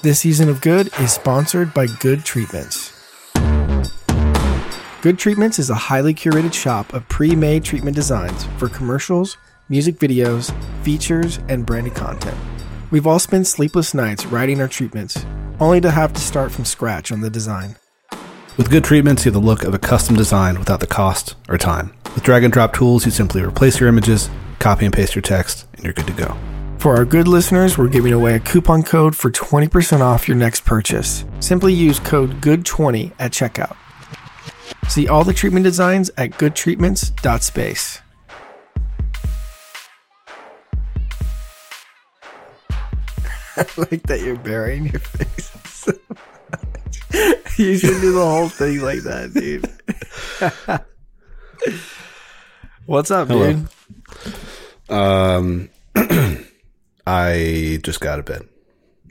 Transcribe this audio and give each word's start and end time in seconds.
This 0.00 0.20
season 0.20 0.48
of 0.48 0.60
Good 0.60 0.90
is 1.00 1.12
sponsored 1.12 1.74
by 1.74 1.86
Good 1.86 2.24
Treatments. 2.24 2.92
Good 5.02 5.18
Treatments 5.18 5.58
is 5.58 5.70
a 5.70 5.74
highly 5.74 6.14
curated 6.14 6.54
shop 6.54 6.92
of 6.94 7.08
pre 7.08 7.34
made 7.34 7.64
treatment 7.64 7.96
designs 7.96 8.44
for 8.58 8.68
commercials, 8.68 9.36
music 9.68 9.98
videos, 9.98 10.54
features, 10.84 11.40
and 11.48 11.66
branded 11.66 11.96
content. 11.96 12.36
We've 12.92 13.08
all 13.08 13.18
spent 13.18 13.48
sleepless 13.48 13.92
nights 13.92 14.24
writing 14.24 14.60
our 14.60 14.68
treatments, 14.68 15.26
only 15.58 15.80
to 15.80 15.90
have 15.90 16.12
to 16.12 16.20
start 16.20 16.52
from 16.52 16.64
scratch 16.64 17.10
on 17.10 17.20
the 17.20 17.28
design. 17.28 17.74
With 18.56 18.70
good 18.70 18.84
treatments, 18.84 19.24
you 19.24 19.32
have 19.32 19.42
the 19.42 19.44
look 19.44 19.64
of 19.64 19.74
a 19.74 19.80
custom 19.80 20.14
design 20.14 20.60
without 20.60 20.78
the 20.78 20.86
cost 20.86 21.34
or 21.48 21.58
time. 21.58 21.92
With 22.14 22.22
drag 22.22 22.44
and 22.44 22.52
drop 22.52 22.72
tools, 22.72 23.04
you 23.04 23.10
simply 23.10 23.42
replace 23.42 23.80
your 23.80 23.88
images, 23.88 24.30
copy 24.60 24.84
and 24.84 24.94
paste 24.94 25.16
your 25.16 25.22
text, 25.22 25.66
and 25.74 25.82
you're 25.82 25.92
good 25.92 26.06
to 26.06 26.12
go. 26.12 26.38
For 26.78 26.94
our 26.94 27.04
good 27.04 27.26
listeners, 27.26 27.76
we're 27.76 27.88
giving 27.88 28.12
away 28.12 28.34
a 28.36 28.40
coupon 28.40 28.84
code 28.84 29.16
for 29.16 29.30
20% 29.32 30.00
off 30.00 30.28
your 30.28 30.36
next 30.36 30.64
purchase. 30.64 31.24
Simply 31.40 31.74
use 31.74 31.98
code 31.98 32.40
GOOD20 32.40 33.12
at 33.18 33.32
checkout. 33.32 33.76
See 34.88 35.08
all 35.08 35.24
the 35.24 35.32
treatment 35.34 35.64
designs 35.64 36.08
at 36.16 36.30
goodtreatments.space. 36.30 38.00
I 43.56 43.66
like 43.76 44.02
that 44.04 44.20
you're 44.24 44.36
burying 44.36 44.86
your 44.86 45.00
face 45.00 45.50
so 45.64 45.92
much. 46.08 47.58
You 47.58 47.76
should 47.76 48.00
do 48.00 48.12
the 48.12 48.24
whole 48.24 48.48
thing 48.48 48.80
like 48.82 49.00
that, 49.00 49.34
dude. 49.34 49.68
What's 52.86 53.10
up, 53.10 53.26
Hello. 53.28 53.52
dude? 53.52 53.68
Um, 54.94 55.70
I 57.10 57.80
just 57.82 58.00
got 58.00 58.18
of 58.18 58.26
bed, 58.26 58.46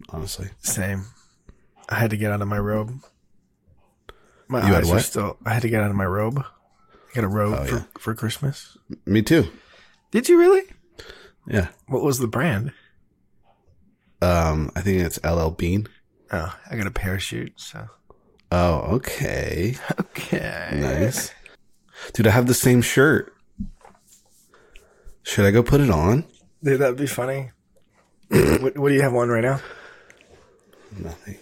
honestly. 0.09 0.49
Same. 0.59 1.05
I 1.89 1.95
had 1.95 2.11
to 2.11 2.17
get 2.17 2.31
out 2.31 2.41
of 2.43 2.47
my 2.47 2.59
robe. 2.59 2.93
My 4.47 4.59
You 4.67 4.73
had 4.73 4.83
eyes 4.83 4.91
are 4.91 4.99
still. 4.99 5.37
I 5.45 5.53
had 5.53 5.63
to 5.63 5.69
get 5.69 5.81
out 5.81 5.89
of 5.89 5.95
my 5.95 6.05
robe. 6.05 6.37
I 6.39 7.15
got 7.15 7.23
a 7.23 7.27
robe 7.27 7.55
Oh, 7.57 7.65
for, 7.65 7.75
yeah. 7.75 7.83
for 7.97 8.13
Christmas. 8.13 8.77
Me 9.05 9.21
too. 9.23 9.47
Did 10.11 10.29
you 10.29 10.37
really? 10.37 10.63
Yeah. 11.47 11.69
What 11.87 12.03
was 12.03 12.19
the 12.19 12.27
brand? 12.27 12.71
Um, 14.21 14.71
I 14.75 14.81
think 14.81 15.01
it's 15.01 15.19
LL 15.23 15.49
Bean. 15.49 15.87
Oh, 16.31 16.55
I 16.69 16.75
got 16.75 16.85
a 16.87 16.91
parachute. 16.91 17.53
So 17.59 17.87
Oh, 18.51 18.75
okay. 18.95 19.75
okay, 19.99 20.69
Nice. 20.73 21.31
Dude, 22.13 22.27
I 22.27 22.31
have 22.31 22.45
the 22.47 22.53
same 22.53 22.81
shirt. 22.83 23.33
Should 25.23 25.45
I 25.45 25.51
go 25.51 25.63
put 25.63 25.81
it 25.81 25.89
on? 25.89 26.25
Dude, 26.63 26.79
that'd 26.79 26.95
be 26.97 27.07
funny. 27.07 27.51
what, 28.61 28.77
what 28.77 28.89
do 28.89 28.95
you 28.95 29.01
have 29.01 29.15
on 29.15 29.29
right 29.29 29.43
now? 29.43 29.59
Nothing. 30.97 31.37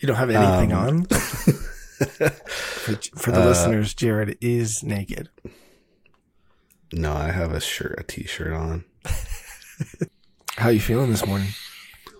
You 0.00 0.06
don't 0.08 0.16
have 0.16 0.30
anything 0.30 0.72
Um, 0.72 0.86
on. 0.86 1.04
for, 1.08 2.94
for 3.16 3.30
Uh, 3.32 3.34
the 3.40 3.44
listeners, 3.46 3.94
Jared 3.94 4.38
is 4.40 4.82
naked. 4.82 5.28
No, 6.92 7.12
I 7.12 7.30
have 7.32 7.52
a 7.52 7.60
shirt, 7.60 7.96
a 7.98 8.02
t-shirt 8.02 8.52
on. 8.52 8.84
How 10.56 10.70
you 10.70 10.80
feeling 10.80 11.10
this 11.10 11.26
morning? 11.26 11.48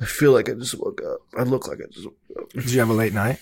I 0.01 0.05
feel 0.05 0.33
like 0.33 0.49
I 0.49 0.55
just 0.55 0.79
woke 0.79 1.01
up. 1.05 1.19
I 1.37 1.43
look 1.43 1.67
like 1.69 1.79
I 1.83 1.87
just 1.93 2.07
woke 2.07 2.17
up. 2.43 2.51
Did 2.51 2.71
you 2.71 2.79
have 2.81 2.91
a 2.91 2.95
late 2.95 3.15
night? 3.15 3.39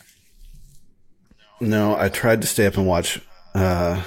No, 1.60 1.96
I 1.96 2.08
tried 2.08 2.40
to 2.42 2.46
stay 2.46 2.66
up 2.66 2.76
and 2.76 2.86
watch 2.86 3.20
uh 3.54 4.02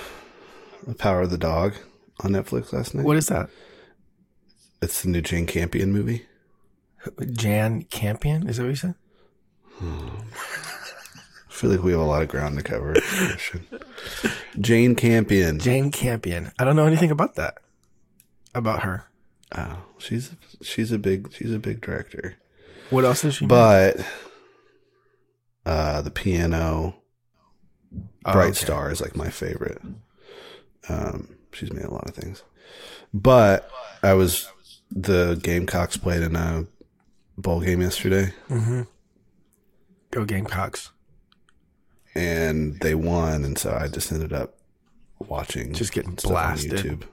The 0.88 0.96
Power 0.96 1.22
of 1.22 1.32
the 1.32 1.38
Dog 1.38 1.74
on 2.22 2.32
Netflix 2.32 2.72
last 2.74 2.94
night. 2.96 3.06
What 3.06 3.18
is 3.18 3.28
that? 3.28 3.50
It's 4.82 5.02
the 5.02 5.10
new 5.10 5.22
Jane 5.22 5.46
Campion 5.46 5.92
movie. 5.92 6.26
Jan 7.32 7.84
Campion? 7.84 8.48
Is 8.48 8.58
that 8.58 8.64
what 8.64 8.70
you 8.70 8.76
said? 8.76 8.96
I 9.82 11.52
feel 11.52 11.70
like 11.72 11.84
we 11.84 11.92
have 11.92 12.02
a 12.02 12.06
lot 12.06 12.22
of 12.22 12.28
ground 12.30 12.58
to 12.58 12.64
cover. 12.64 12.96
Jane 14.60 14.96
Campion. 14.96 15.60
Jane 15.60 15.92
Campion. 15.92 16.52
I 16.60 16.64
don't 16.64 16.76
know 16.76 16.86
anything 16.86 17.12
about 17.12 17.36
that. 17.36 17.58
About 18.56 18.84
her. 18.84 19.06
Oh, 19.56 19.80
she's 19.98 20.32
she's 20.62 20.92
a 20.92 21.00
big 21.00 21.32
she's 21.34 21.54
a 21.54 21.60
big 21.60 21.82
director. 21.82 22.36
What 22.90 23.06
else 23.06 23.24
is 23.24 23.36
she? 23.36 23.46
But 23.46 23.98
uh 25.66 26.02
the 26.02 26.12
piano 26.12 26.96
Oh, 28.26 28.34
Bright 28.34 28.50
okay. 28.52 28.66
Star 28.66 28.92
is 28.92 29.02
like 29.02 29.16
my 29.16 29.30
favorite. 29.30 29.82
Um 30.88 31.36
she's 31.52 31.72
made 31.74 31.86
a 31.86 31.92
lot 31.94 32.08
of 32.10 32.16
things. 32.16 32.44
But 33.14 33.70
I 34.04 34.14
was 34.14 34.52
the 34.92 35.40
Gamecocks 35.42 35.98
played 35.98 36.22
in 36.22 36.36
a 36.36 36.66
bowl 37.40 37.62
game 37.62 37.82
yesterday 37.82 38.34
Go 40.12 40.26
Gamecocks. 40.26 40.92
and 42.16 42.80
they 42.82 42.96
won 42.96 43.44
and 43.46 43.58
so 43.58 43.72
I 43.80 43.88
just 43.88 44.12
ended 44.12 44.34
up 44.34 44.56
watching 45.20 45.74
Just 45.74 45.92
getting 45.94 46.16
blasted. 46.16 46.72
YouTube. 46.72 47.04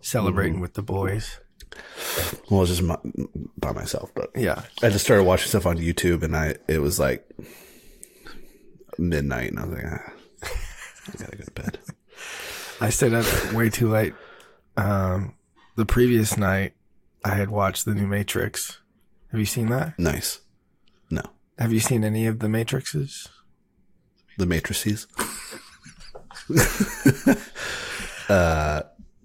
Celebrating 0.00 0.54
Mm-hmm. 0.54 0.62
with 0.62 0.74
the 0.74 0.82
boys. 0.82 1.38
Well, 2.50 2.66
just 2.66 2.82
my, 2.82 2.98
by 3.56 3.72
myself, 3.72 4.10
but 4.14 4.30
Yeah. 4.34 4.62
I 4.82 4.90
just 4.90 5.04
started 5.04 5.24
watching 5.24 5.48
stuff 5.48 5.64
on 5.64 5.78
YouTube, 5.78 6.22
and 6.22 6.36
I 6.36 6.56
it 6.68 6.80
was 6.80 6.98
like 6.98 7.26
midnight, 8.98 9.50
and 9.50 9.58
I 9.60 9.64
was 9.64 9.74
like, 9.78 9.84
ah, 9.86 10.12
I 11.08 11.12
gotta 11.18 11.36
go 11.36 11.44
to 11.44 11.50
bed. 11.52 11.78
I 12.80 12.90
stayed 12.90 13.14
up 13.14 13.52
way 13.54 13.70
too 13.70 13.88
late. 13.88 14.12
Um, 14.76 15.34
the 15.76 15.86
previous 15.86 16.36
night, 16.36 16.74
I 17.24 17.30
had 17.34 17.48
watched 17.48 17.84
the 17.86 17.94
new 17.94 18.06
Matrix. 18.06 18.78
Have 19.32 19.40
you 19.40 19.46
seen 19.46 19.68
that? 19.70 19.98
Nice. 19.98 20.40
No, 21.10 21.22
Have 21.58 21.72
you 21.72 21.80
seen 21.80 22.04
any 22.04 22.26
of 22.26 22.38
the 22.38 22.46
Matrixes? 22.46 23.28
the 24.38 24.46
matrices. 24.46 25.06
uh, 28.28 28.82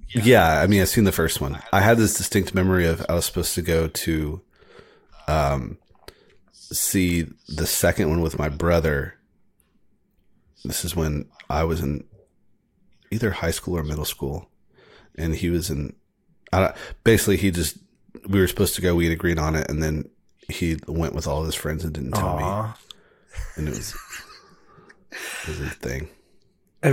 yeah. 0.09 0.62
I 0.62 0.68
mean, 0.68 0.81
I've 0.81 0.90
seen 0.90 1.06
the 1.06 1.12
first 1.12 1.40
one. 1.40 1.62
I 1.72 1.79
had 1.79 1.97
this 1.97 2.16
distinct 2.16 2.53
memory 2.53 2.85
of 2.88 3.06
I 3.07 3.13
was 3.13 3.25
supposed 3.25 3.56
to 3.56 3.62
go 3.62 3.88
to, 3.88 4.41
um, 5.28 5.78
see 6.51 7.28
the 7.47 7.66
second 7.66 8.09
one 8.09 8.22
with 8.22 8.38
my 8.38 8.50
brother. 8.50 9.16
This 10.66 10.84
is 10.84 10.95
when 10.95 11.29
I 11.50 11.63
was 11.63 11.79
in 11.81 12.03
either 13.12 13.31
high 13.31 13.51
school 13.51 13.78
or 13.78 13.84
middle 13.84 14.06
school, 14.06 14.50
and 15.18 15.35
he 15.35 15.50
was 15.50 15.69
in. 15.69 15.95
I 16.51 16.59
don't, 16.59 16.75
basically, 17.03 17.38
he 17.38 17.51
just 17.51 17.78
we 18.27 18.39
were 18.39 18.47
supposed 18.47 18.75
to 18.75 18.81
go. 18.81 18.95
We 18.95 19.05
had 19.05 19.13
agreed 19.13 19.39
on 19.39 19.55
it, 19.55 19.69
and 19.69 19.81
then 19.81 20.09
he 20.49 20.77
went 20.88 21.13
with 21.15 21.27
all 21.27 21.43
his 21.43 21.55
friends 21.55 21.83
and 21.83 21.93
didn't 21.93 22.11
tell 22.13 22.38
me, 22.38 22.43
and 23.55 23.67
it 23.67 23.71
was 23.71 23.93
it 25.11 25.47
was 25.47 25.61
a 25.61 25.69
thing. 25.69 26.09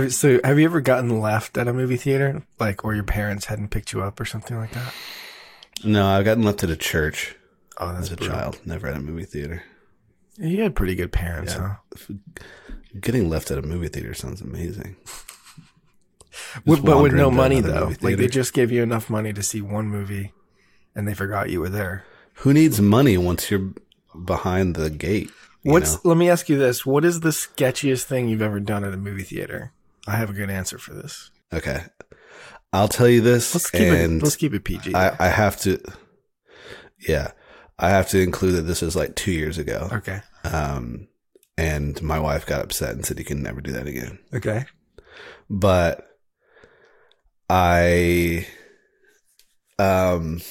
So, 0.09 0.39
have 0.43 0.57
you 0.59 0.65
ever 0.65 0.81
gotten 0.81 1.21
left 1.21 1.57
at 1.57 1.67
a 1.67 1.73
movie 1.73 1.95
theater, 1.95 2.43
like, 2.59 2.83
or 2.83 2.95
your 2.95 3.03
parents 3.03 3.45
hadn't 3.45 3.69
picked 3.69 3.93
you 3.93 4.01
up 4.01 4.19
or 4.19 4.25
something 4.25 4.57
like 4.57 4.71
that? 4.71 4.93
No, 5.83 6.05
I've 6.07 6.25
gotten 6.25 6.43
left 6.43 6.63
at 6.63 6.69
a 6.69 6.75
church 6.75 7.35
Oh, 7.77 7.89
that's 7.93 8.07
as 8.07 8.11
a 8.13 8.15
brutal. 8.17 8.35
child, 8.35 8.59
never 8.65 8.87
at 8.87 8.95
a 8.97 8.99
movie 8.99 9.25
theater. 9.25 9.63
You 10.37 10.63
had 10.63 10.75
pretty 10.75 10.95
good 10.95 11.11
parents, 11.11 11.53
Yeah. 11.53 11.75
huh? 11.97 12.13
Getting 12.99 13.29
left 13.29 13.51
at 13.51 13.57
a 13.57 13.61
movie 13.61 13.87
theater 13.89 14.13
sounds 14.13 14.41
amazing. 14.41 14.95
With, 16.65 16.83
but 16.83 17.01
with 17.01 17.13
no 17.13 17.29
money 17.31 17.61
though. 17.61 17.93
Like 18.01 18.17
they 18.17 18.27
just 18.27 18.53
gave 18.53 18.71
you 18.71 18.81
enough 18.83 19.09
money 19.09 19.31
to 19.33 19.43
see 19.43 19.61
one 19.61 19.87
movie, 19.87 20.33
and 20.95 21.07
they 21.07 21.13
forgot 21.13 21.49
you 21.49 21.59
were 21.59 21.69
there. 21.69 22.05
Who 22.39 22.53
needs 22.53 22.81
money 22.81 23.17
once 23.17 23.49
you're 23.51 23.73
behind 24.23 24.75
the 24.75 24.89
gate? 24.89 25.29
What's? 25.63 25.95
know? 25.95 26.09
Let 26.09 26.17
me 26.17 26.29
ask 26.29 26.49
you 26.49 26.57
this: 26.57 26.85
What 26.85 27.05
is 27.05 27.21
the 27.21 27.29
sketchiest 27.29 28.03
thing 28.03 28.27
you've 28.29 28.41
ever 28.41 28.59
done 28.59 28.83
at 28.83 28.93
a 28.93 28.97
movie 28.97 29.23
theater? 29.23 29.71
I 30.07 30.17
have 30.17 30.29
a 30.29 30.33
good 30.33 30.49
answer 30.49 30.77
for 30.77 30.93
this. 30.93 31.31
okay? 31.53 31.83
I'll 32.71 32.87
tell 32.89 33.07
you 33.07 33.21
this, 33.21 33.55
Let's 33.55 33.71
keep 33.71 33.81
and 33.81 34.21
it. 34.21 34.23
Let's 34.23 34.35
keep 34.35 34.53
it 34.53 34.63
PG. 34.63 34.93
I, 34.93 35.15
I 35.17 35.29
have 35.29 35.57
to. 35.61 35.79
Yeah, 37.07 37.31
I 37.79 37.89
have 37.89 38.09
to 38.09 38.19
include 38.21 38.55
that 38.55 38.61
this 38.63 38.83
is 38.83 38.95
like 38.95 39.15
two 39.15 39.31
years 39.31 39.57
ago. 39.57 39.89
okay. 39.93 40.21
Um, 40.43 41.07
and 41.57 42.01
my 42.01 42.19
wife 42.19 42.45
got 42.45 42.61
upset 42.61 42.91
and 42.91 43.05
said 43.05 43.17
you 43.17 43.25
can 43.25 43.41
never 43.41 43.61
do 43.61 43.71
that 43.71 43.87
again. 43.87 44.19
Okay. 44.33 44.65
but 45.49 46.17
I 47.49 48.45
um 49.79 50.41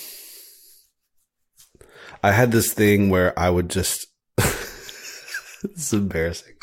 I 2.25 2.33
had 2.33 2.53
this 2.53 2.73
thing 2.73 3.11
where 3.11 3.39
I 3.39 3.51
would 3.51 3.69
just 3.69 4.07
it's 4.39 5.93
embarrassing. 5.93 6.55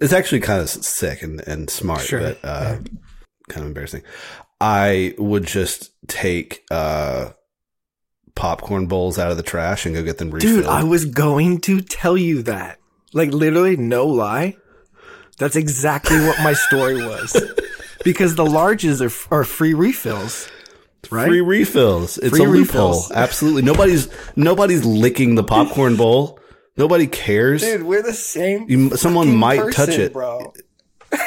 It's 0.00 0.12
actually 0.12 0.38
kind 0.38 0.60
of 0.60 0.68
sick 0.68 1.22
and, 1.22 1.40
and 1.48 1.68
smart, 1.68 2.02
Sure, 2.02 2.20
but 2.20 2.38
uh 2.44 2.76
kind 3.48 3.62
of 3.62 3.66
embarrassing. 3.66 4.04
I 4.60 5.14
would 5.18 5.44
just 5.46 5.90
take 6.06 6.62
uh 6.70 7.30
popcorn 8.36 8.86
bowls 8.86 9.18
out 9.18 9.32
of 9.32 9.36
the 9.36 9.42
trash 9.42 9.84
and 9.84 9.96
go 9.96 10.04
get 10.04 10.18
them 10.18 10.30
refilled. 10.30 10.54
Dude, 10.62 10.66
I 10.66 10.84
was 10.84 11.06
going 11.06 11.60
to 11.62 11.80
tell 11.80 12.16
you 12.16 12.42
that. 12.44 12.78
Like 13.12 13.32
literally, 13.32 13.76
no 13.76 14.06
lie. 14.06 14.56
That's 15.38 15.56
exactly 15.56 16.20
what 16.20 16.38
my 16.40 16.52
story 16.52 17.04
was. 17.04 17.36
Because 18.04 18.36
the 18.36 18.44
larges 18.44 19.00
are, 19.02 19.36
are 19.36 19.42
free 19.42 19.74
refills. 19.74 20.48
Right? 21.10 21.26
Free 21.28 21.40
refills. 21.40 22.18
It's 22.18 22.36
Free 22.36 22.44
a 22.44 22.48
loophole. 22.48 23.02
Absolutely. 23.14 23.62
Nobody's 23.62 24.08
nobody's 24.36 24.84
licking 24.84 25.34
the 25.34 25.44
popcorn 25.44 25.96
bowl. 25.96 26.38
Nobody 26.76 27.06
cares. 27.06 27.62
Dude, 27.62 27.82
we're 27.82 28.02
the 28.02 28.12
same. 28.12 28.66
You- 28.68 28.96
someone 28.96 29.34
might 29.34 29.58
person, 29.60 29.86
touch 29.86 29.98
it. 29.98 30.12
bro. 30.12 30.52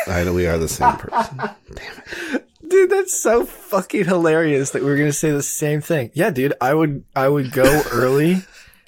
I 0.08 0.24
know 0.24 0.34
we 0.34 0.46
are 0.48 0.58
the 0.58 0.68
same 0.68 0.94
person. 0.96 1.38
Damn 1.74 2.04
it. 2.34 2.48
Dude, 2.68 2.90
that's 2.90 3.20
so 3.20 3.46
fucking 3.46 4.06
hilarious 4.06 4.72
that 4.72 4.82
we're 4.84 4.96
gonna 4.96 5.12
say 5.12 5.32
the 5.32 5.44
same 5.44 5.82
thing. 5.82 6.10
Yeah, 6.14 6.30
dude, 6.30 6.54
I 6.62 6.74
would 6.74 7.04
I 7.16 7.28
would 7.28 7.52
go 7.52 7.82
early 7.92 8.38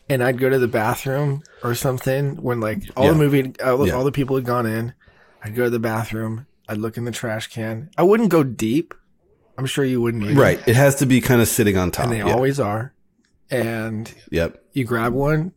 and 0.10 0.24
I'd 0.24 0.38
go 0.38 0.50
to 0.50 0.57
the 0.60 0.68
bathroom 0.69 1.44
or 1.63 1.75
something 1.75 2.36
when 2.42 2.60
like 2.62 2.84
all 2.96 3.06
Yeah. 3.06 3.12
the 3.12 3.18
movie 3.18 3.54
all, 3.63 3.86
Yeah. 3.88 3.94
all 3.96 4.04
the 4.06 4.12
people 4.13 4.38
had 4.38 4.46
gone 4.46 4.66
in. 4.66 4.94
I'd 5.44 5.56
go 5.56 5.66
to 5.66 5.69
the 5.69 5.80
bathroom. 5.80 6.46
I'd 6.69 6.78
look 6.78 6.96
in 6.96 7.04
the 7.04 7.12
trash 7.12 7.48
can. 7.48 7.89
I 7.98 8.04
wouldn't 8.04 8.30
go 8.30 8.44
deep. 8.44 8.94
I'm 9.58 9.66
sure 9.66 9.86
you 9.86 10.02
wouldn't 10.02 10.24
either. 10.24 10.40
Right. 10.40 10.60
It 10.68 10.76
has 10.76 10.96
to 10.96 11.06
be 11.06 11.22
kind 11.22 11.42
of 11.42 11.48
sitting 11.48 11.78
on 11.78 11.92
top. 11.92 12.06
And 12.06 12.14
they 12.14 12.18
Yeah. 12.20 12.34
always 12.34 12.60
are. 12.60 12.94
And 13.52 14.12
Yep. 14.32 14.62
you 14.74 14.84
grab 14.84 15.14
one. 15.14 15.52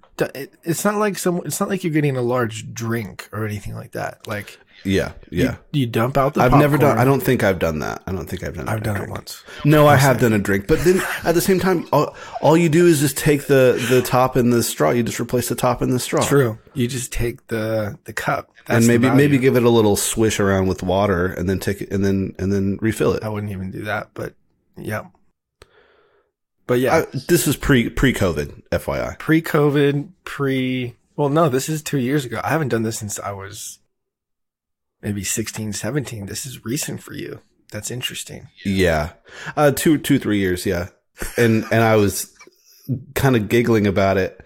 It's 0.64 0.84
not 0.84 0.96
like 0.96 1.18
some. 1.18 1.40
It's 1.44 1.60
not 1.60 1.68
like 1.68 1.84
you're 1.84 1.92
getting 1.92 2.16
a 2.16 2.22
large 2.22 2.72
drink 2.72 3.28
or 3.32 3.44
anything 3.46 3.74
like 3.74 3.92
that. 3.92 4.26
Like 4.26 4.58
Yeah. 4.84 5.12
Yeah. 5.30 5.56
you 5.72 5.86
dump 5.86 6.16
out 6.16 6.34
the. 6.34 6.40
I've 6.42 6.52
never 6.52 6.76
done. 6.78 6.98
I 6.98 7.04
don't 7.04 7.20
think 7.22 7.42
I've 7.44 7.58
done 7.58 7.78
that. 7.80 8.02
I 8.06 8.12
don't 8.12 8.26
think 8.28 8.42
I've 8.44 8.54
done. 8.56 8.68
I've 8.68 8.82
done 8.82 8.96
it 9.00 9.08
once. 9.10 9.42
No, 9.64 9.86
I 9.86 9.96
have 9.96 10.18
done 10.20 10.32
a 10.32 10.38
drink, 10.38 10.66
but 10.66 10.80
then 10.84 11.02
at 11.24 11.34
the 11.34 11.40
same 11.40 11.60
time, 11.60 11.86
all, 11.92 12.14
all 12.40 12.56
you 12.56 12.68
do 12.68 12.86
is 12.86 13.00
just 13.00 13.16
take 13.18 13.46
the 13.46 13.82
the 13.90 14.00
top 14.02 14.36
and 14.36 14.52
the 14.52 14.62
straw. 14.62 14.90
You 14.90 15.02
just 15.02 15.20
replace 15.20 15.48
the 15.48 15.54
top 15.54 15.80
and 15.82 15.92
the 15.92 15.98
straw. 16.00 16.22
True. 16.26 16.58
You 16.74 16.86
just 16.88 17.12
take 17.12 17.46
the 17.48 17.98
the 18.04 18.12
cup. 18.12 18.50
And 18.68 18.86
maybe 18.86 19.08
maybe 19.10 19.38
give 19.38 19.56
it 19.56 19.62
a 19.62 19.70
little 19.70 19.96
swish 19.96 20.40
around 20.40 20.66
with 20.66 20.82
water, 20.82 21.26
and 21.26 21.48
then 21.48 21.60
take 21.60 21.82
it, 21.82 21.92
and 21.92 22.04
then 22.04 22.34
and 22.38 22.52
then 22.52 22.78
refill 22.80 23.12
it. 23.12 23.22
I 23.22 23.28
wouldn't 23.28 23.52
even 23.52 23.70
do 23.70 23.82
that, 23.82 24.10
but 24.14 24.34
yeah. 24.76 25.06
But 26.66 26.80
yeah, 26.80 26.96
I, 26.96 27.06
this 27.28 27.46
is 27.46 27.56
pre 27.56 27.88
pre 27.90 28.12
COVID, 28.12 28.62
FYI. 28.70 29.18
pre 29.18 29.40
COVID, 29.40 30.08
pre 30.24 30.96
well, 31.14 31.28
no, 31.28 31.48
this 31.48 31.68
is 31.68 31.82
two 31.82 31.98
years 31.98 32.24
ago. 32.24 32.40
I 32.42 32.48
haven't 32.48 32.68
done 32.68 32.82
this 32.82 32.98
since 32.98 33.18
I 33.20 33.32
was 33.32 33.78
maybe 35.00 35.24
16, 35.24 35.72
17. 35.72 36.26
This 36.26 36.44
is 36.44 36.64
recent 36.64 37.02
for 37.02 37.14
you. 37.14 37.40
That's 37.70 37.90
interesting. 37.90 38.48
Yeah, 38.64 39.12
uh, 39.56 39.72
two 39.72 39.98
two 39.98 40.18
three 40.18 40.38
years. 40.38 40.66
Yeah, 40.66 40.88
and 41.36 41.64
and 41.72 41.82
I 41.82 41.96
was 41.96 42.32
kind 43.14 43.34
of 43.34 43.48
giggling 43.48 43.86
about 43.86 44.18
it 44.18 44.40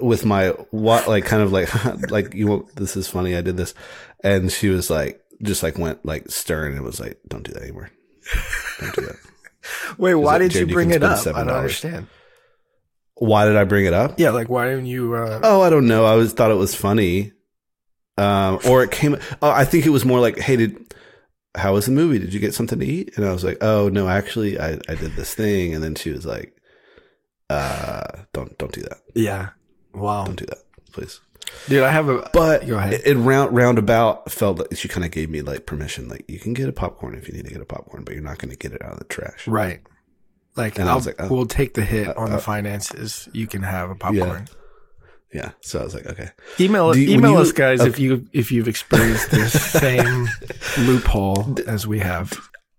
with 0.00 0.24
my 0.24 0.48
what 0.70 1.08
like 1.08 1.24
kind 1.24 1.42
of 1.42 1.52
like 1.52 1.72
like 2.10 2.34
you 2.34 2.46
won't 2.46 2.74
this 2.76 2.96
is 2.96 3.08
funny 3.08 3.36
I 3.36 3.40
did 3.40 3.56
this. 3.56 3.74
And 4.24 4.50
she 4.50 4.68
was 4.68 4.90
like 4.90 5.20
just 5.42 5.62
like 5.62 5.78
went 5.78 6.04
like 6.04 6.30
stern 6.30 6.72
and 6.74 6.82
was 6.82 7.00
like 7.00 7.18
don't 7.28 7.44
do 7.44 7.52
that 7.52 7.62
anymore. 7.62 7.90
Don't 8.80 8.94
do 8.94 9.02
that. 9.02 9.16
Wait, 9.98 10.14
why 10.14 10.32
like, 10.32 10.42
did 10.42 10.50
Jared, 10.52 10.68
you 10.68 10.70
you 10.70 10.74
bring 10.74 10.88
can 10.90 11.02
it 11.02 11.04
up? 11.04 11.26
I 11.26 11.44
don't 11.44 11.50
understand. 11.50 12.06
why 13.14 13.44
did 13.44 13.56
I 13.56 13.64
bring 13.64 13.84
it 13.86 13.92
up? 13.92 14.18
Yeah, 14.18 14.30
like 14.30 14.48
why 14.48 14.66
didn't 14.68 14.86
you? 14.86 15.14
Uh, 15.14 15.40
oh 15.42 15.60
I 15.60 15.70
don't 15.70 15.86
know. 15.86 16.04
I 16.04 16.14
was 16.14 16.32
thought 16.32 16.50
it 16.50 16.54
was 16.54 16.74
funny. 16.74 17.32
Um 18.16 18.58
or 18.66 18.82
it 18.82 18.90
came 18.90 19.16
oh 19.42 19.50
I 19.50 19.64
think 19.64 19.86
it 19.86 19.90
was 19.90 20.04
more 20.04 20.20
like 20.20 20.38
hey 20.38 20.56
did 20.56 20.94
how 21.54 21.74
was 21.74 21.86
the 21.86 21.92
movie? 21.92 22.18
Did 22.18 22.32
you 22.34 22.40
get 22.40 22.54
something 22.54 22.78
to 22.78 22.86
eat? 22.86 23.16
And 23.16 23.24
I 23.26 23.32
was 23.32 23.44
like 23.44 23.58
oh 23.60 23.88
no 23.88 24.08
actually 24.08 24.58
I 24.58 24.78
I 24.88 24.94
did 24.94 25.16
this 25.16 25.34
thing. 25.34 25.74
And 25.74 25.82
then 25.82 25.94
she 25.94 26.10
was 26.10 26.26
like 26.26 26.54
uh 27.50 28.24
don't 28.32 28.56
don't 28.58 28.72
do 28.72 28.82
that. 28.82 28.98
Yeah. 29.14 29.50
Wow, 29.94 30.24
don't 30.24 30.36
do 30.36 30.46
that 30.46 30.58
please 30.92 31.20
dude, 31.68 31.82
I 31.82 31.90
have 31.90 32.08
a. 32.08 32.28
But 32.32 32.66
Go 32.66 32.78
ahead. 32.78 33.00
It, 33.04 33.16
round 33.16 33.54
roundabout 33.54 34.30
felt 34.30 34.58
like 34.58 34.76
she 34.76 34.88
kind 34.88 35.04
of 35.04 35.10
gave 35.10 35.30
me 35.30 35.42
like 35.42 35.66
permission, 35.66 36.08
like 36.08 36.24
you 36.28 36.38
can 36.38 36.54
get 36.54 36.68
a 36.68 36.72
popcorn 36.72 37.14
if 37.14 37.28
you 37.28 37.34
need 37.34 37.44
to 37.46 37.50
get 37.52 37.60
a 37.60 37.66
popcorn, 37.66 38.04
but 38.04 38.14
you're 38.14 38.22
not 38.22 38.38
going 38.38 38.50
to 38.50 38.56
get 38.56 38.72
it 38.72 38.82
out 38.82 38.92
of 38.92 38.98
the 38.98 39.04
trash. 39.04 39.46
right. 39.46 39.80
Like, 40.56 40.76
And 40.78 40.88
I 40.88 40.92
I'll, 40.92 40.96
was 40.98 41.06
like, 41.06 41.16
oh. 41.20 41.28
we'll 41.28 41.46
take 41.46 41.74
the 41.74 41.84
hit 41.84 42.16
on 42.16 42.32
uh, 42.32 42.36
the 42.36 42.42
finances. 42.42 43.28
You 43.32 43.46
can 43.46 43.62
have 43.62 43.90
a 43.90 43.94
popcorn. 43.94 44.48
Yeah. 45.32 45.52
So 45.60 45.78
I 45.78 45.84
was 45.84 45.94
like, 45.94 46.06
okay. 46.06 46.30
Email 46.58 46.96
you- 46.96 47.14
email 47.14 47.32
you- 47.32 47.38
us, 47.38 47.52
guys, 47.52 47.80
okay. 47.80 47.88
if 47.90 47.98
you 48.00 48.26
if 48.32 48.50
you've 48.50 48.66
experienced 48.66 49.30
this 49.30 49.52
same 49.72 50.28
loophole 50.78 51.56
as 51.68 51.86
we 51.86 52.00
have. 52.00 52.32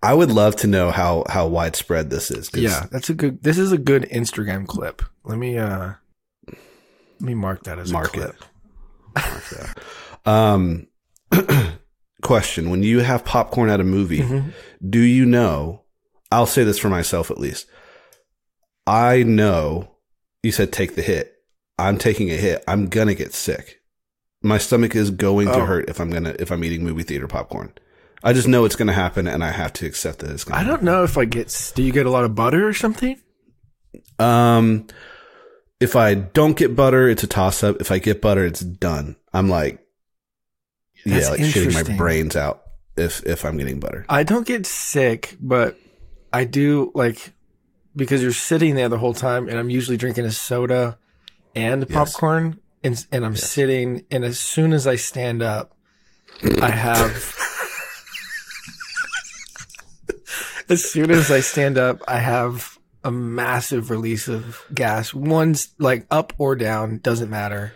I 0.03 0.13
would 0.13 0.31
love 0.31 0.55
to 0.57 0.67
know 0.67 0.91
how 0.91 1.23
how 1.29 1.47
widespread 1.47 2.09
this 2.09 2.31
is. 2.31 2.49
Yeah, 2.53 2.87
that's 2.91 3.09
a 3.09 3.13
good. 3.13 3.43
This 3.43 3.57
is 3.57 3.71
a 3.71 3.77
good 3.77 4.03
Instagram 4.03 4.65
clip. 4.67 5.01
Let 5.23 5.37
me 5.37 5.57
uh, 5.57 5.93
let 7.19 7.27
me 7.27 7.33
mark 7.35 7.63
that 7.63 7.79
as 7.79 7.91
Mark 7.91 8.15
a 8.17 8.29
it. 8.29 8.35
clip. 9.15 9.79
Um. 10.25 10.87
question: 12.21 12.69
When 12.69 12.83
you 12.83 12.99
have 12.99 13.23
popcorn 13.25 13.69
at 13.69 13.79
a 13.79 13.83
movie, 13.83 14.19
Mhm. 14.19 14.53
do 14.87 14.99
you 14.99 15.25
know? 15.25 15.83
I'll 16.31 16.45
say 16.45 16.63
this 16.63 16.77
for 16.79 16.89
myself 16.89 17.31
at 17.31 17.39
least. 17.39 17.65
I 18.85 19.23
know. 19.23 19.95
You 20.43 20.51
said 20.51 20.71
take 20.71 20.95
the 20.95 21.01
hit. 21.01 21.33
I'm 21.77 21.97
taking 21.97 22.29
a 22.29 22.35
hit. 22.35 22.63
I'm 22.67 22.87
gonna 22.87 23.13
get 23.15 23.33
sick. 23.33 23.77
My 24.43 24.57
stomach 24.57 24.95
is 24.95 25.11
going 25.11 25.47
to 25.47 25.61
Oh. 25.61 25.65
hurt 25.65 25.89
if 25.89 25.99
I'm 25.99 26.09
gonna 26.09 26.35
if 26.39 26.51
I'm 26.51 26.63
eating 26.63 26.83
movie 26.83 27.03
theater 27.03 27.27
popcorn. 27.27 27.73
I 28.23 28.33
just 28.33 28.47
know 28.47 28.65
it's 28.65 28.75
gonna 28.75 28.93
happen, 28.93 29.27
and 29.27 29.43
I 29.43 29.51
have 29.51 29.71
to 29.73 29.85
accept 29.85 30.19
that 30.19 30.31
it's 30.31 30.43
gonna. 30.43 30.59
I 30.59 30.63
don't 30.65 30.83
know 30.83 31.03
if 31.03 31.17
I 31.17 31.25
get. 31.25 31.71
Do 31.75 31.83
you 31.83 31.91
get 31.91 32.05
a 32.05 32.09
lot 32.09 32.25
of 32.25 32.35
butter 32.35 32.67
or 32.67 32.73
something? 32.73 33.17
Um, 34.19 34.87
if 35.79 35.95
I 35.95 36.13
don't 36.13 36.57
get 36.57 36.75
butter, 36.75 37.09
it's 37.09 37.23
a 37.23 37.27
toss 37.27 37.63
up. 37.63 37.77
If 37.79 37.91
I 37.91 37.99
get 37.99 38.21
butter, 38.21 38.45
it's 38.45 38.59
done. 38.59 39.15
I'm 39.33 39.49
like, 39.49 39.85
That's 41.05 41.25
yeah, 41.25 41.31
like 41.31 41.39
shitting 41.41 41.73
my 41.73 41.97
brains 41.97 42.35
out 42.35 42.63
if 42.97 43.25
if 43.25 43.45
I'm 43.45 43.57
getting 43.57 43.79
butter. 43.79 44.05
I 44.09 44.23
don't 44.23 44.45
get 44.45 44.65
sick, 44.65 45.37
but 45.39 45.77
I 46.33 46.45
do 46.45 46.91
like 46.95 47.33
because 47.95 48.21
you're 48.21 48.31
sitting 48.33 48.75
there 48.75 48.89
the 48.89 48.97
whole 48.97 49.13
time, 49.13 49.47
and 49.47 49.57
I'm 49.57 49.69
usually 49.69 49.97
drinking 49.97 50.25
a 50.25 50.31
soda 50.31 50.97
and 51.55 51.85
Yes. 51.89 51.91
popcorn, 51.91 52.59
and 52.83 53.05
and 53.11 53.25
I'm 53.25 53.35
sitting, 53.35 54.05
and 54.11 54.25
as 54.25 54.39
soon 54.39 54.73
as 54.73 54.87
I 54.87 54.95
stand 54.95 55.41
up, 55.41 55.75
I 56.61 56.71
have. 56.71 57.13
as 60.69 60.83
soon 60.83 61.11
as 61.11 61.31
I 61.31 61.39
stand 61.39 61.77
up, 61.77 62.01
I 62.07 62.19
have 62.19 62.77
a 63.03 63.11
massive 63.11 63.89
release 63.89 64.27
of 64.27 64.63
gas. 64.73 65.13
One's 65.13 65.69
like 65.79 66.05
up 66.11 66.33
or 66.37 66.55
down, 66.55 66.99
doesn't 66.99 67.29
matter. 67.29 67.73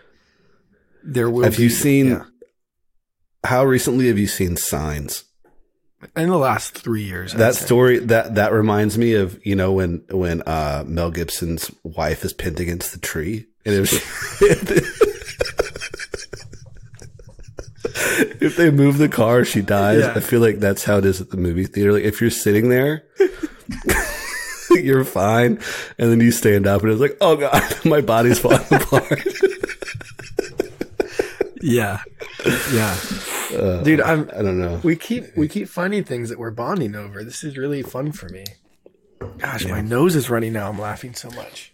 There 1.03 1.29
will. 1.29 1.43
Have 1.43 1.59
you 1.59 1.69
seen? 1.69 2.07
yeah. 2.07 2.25
How 3.43 3.65
recently 3.65 4.07
have 4.07 4.17
you 4.17 4.27
seen 4.27 4.55
Signs? 4.55 5.25
in 6.17 6.29
the 6.29 6.37
last 6.37 6.77
three 6.77 7.03
years? 7.03 7.33
That 7.33 7.55
story 7.55 7.99
that 7.99 8.35
that 8.35 8.51
reminds 8.51 8.97
me 8.97 9.13
of 9.13 9.39
you 9.45 9.55
know 9.55 9.71
when 9.73 10.03
when 10.09 10.41
uh, 10.43 10.83
Mel 10.85 11.11
Gibson's 11.11 11.71
wife 11.83 12.23
is 12.25 12.33
pinned 12.33 12.59
against 12.59 12.91
the 12.93 12.99
tree 12.99 13.47
and 13.65 13.75
it 13.75 13.79
was. 13.79 14.99
If 18.39 18.57
they 18.57 18.69
move 18.71 18.97
the 18.97 19.09
car, 19.09 19.45
she 19.45 19.61
dies. 19.61 20.01
Yeah. 20.01 20.13
I 20.15 20.19
feel 20.19 20.41
like 20.41 20.59
that's 20.59 20.83
how 20.83 20.97
it 20.97 21.05
is 21.05 21.21
at 21.21 21.29
the 21.29 21.37
movie 21.37 21.65
theater. 21.65 21.93
Like 21.93 22.03
if 22.03 22.19
you're 22.21 22.29
sitting 22.29 22.69
there, 22.69 23.05
you're 24.81 25.03
fine, 25.05 25.59
and 25.97 26.11
then 26.11 26.19
you 26.19 26.31
stand 26.31 26.67
up, 26.67 26.81
and 26.83 26.91
it's 26.91 27.01
like, 27.01 27.17
oh 27.21 27.35
god, 27.37 27.61
my 27.85 28.01
body's 28.01 28.39
falling 28.39 28.59
apart. 28.71 29.23
Yeah, 31.61 32.01
yeah, 32.73 32.97
dude. 33.83 34.01
I'm. 34.01 34.29
I 34.35 34.41
don't 34.41 34.59
know. 34.59 34.81
We 34.83 34.95
keep 34.97 35.35
we 35.37 35.47
keep 35.47 35.69
finding 35.69 36.03
things 36.03 36.27
that 36.29 36.37
we're 36.37 36.51
bonding 36.51 36.93
over. 36.95 37.23
This 37.23 37.43
is 37.43 37.57
really 37.57 37.81
fun 37.83 38.11
for 38.11 38.27
me. 38.29 38.43
Gosh, 39.37 39.65
my 39.65 39.79
nose 39.79 40.15
is 40.17 40.29
running 40.29 40.51
now. 40.51 40.67
I'm 40.67 40.77
laughing 40.79 41.13
so 41.13 41.29
much. 41.31 41.71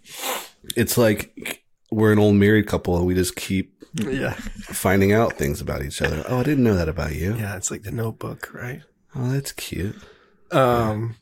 It's 0.76 0.96
like 0.98 1.64
we're 1.90 2.12
an 2.12 2.20
old 2.20 2.36
married 2.36 2.68
couple, 2.68 2.98
and 2.98 3.08
we 3.08 3.16
just 3.16 3.36
keep 3.36 3.74
Yeah, 3.96 4.34
finding 4.34 5.12
out 5.12 5.34
things 5.38 5.60
about 5.60 5.82
each 5.84 6.04
other. 6.04 6.24
Oh, 6.28 6.40
I 6.42 6.44
didn't 6.44 6.64
know 6.64 6.76
that 6.76 6.88
about 6.90 7.16
you. 7.16 7.36
yeah. 7.36 7.56
It's 7.58 7.72
like 7.72 7.82
the 7.82 7.92
Notebook, 7.92 8.54
right? 8.54 8.84
Oh, 9.16 9.32
that's 9.32 9.54
cute. 9.54 9.96
Um, 10.52 11.16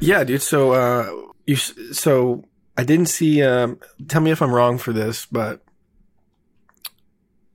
yeah, 0.00 0.24
dude. 0.24 0.42
So, 0.42 0.72
uh, 0.72 1.10
you 1.46 1.56
so 1.56 2.44
I 2.76 2.84
didn't 2.84 3.06
see. 3.06 3.42
Um, 3.42 3.78
tell 4.08 4.20
me 4.20 4.30
if 4.30 4.40
I'm 4.42 4.52
wrong 4.52 4.78
for 4.78 4.92
this, 4.92 5.26
but 5.26 5.62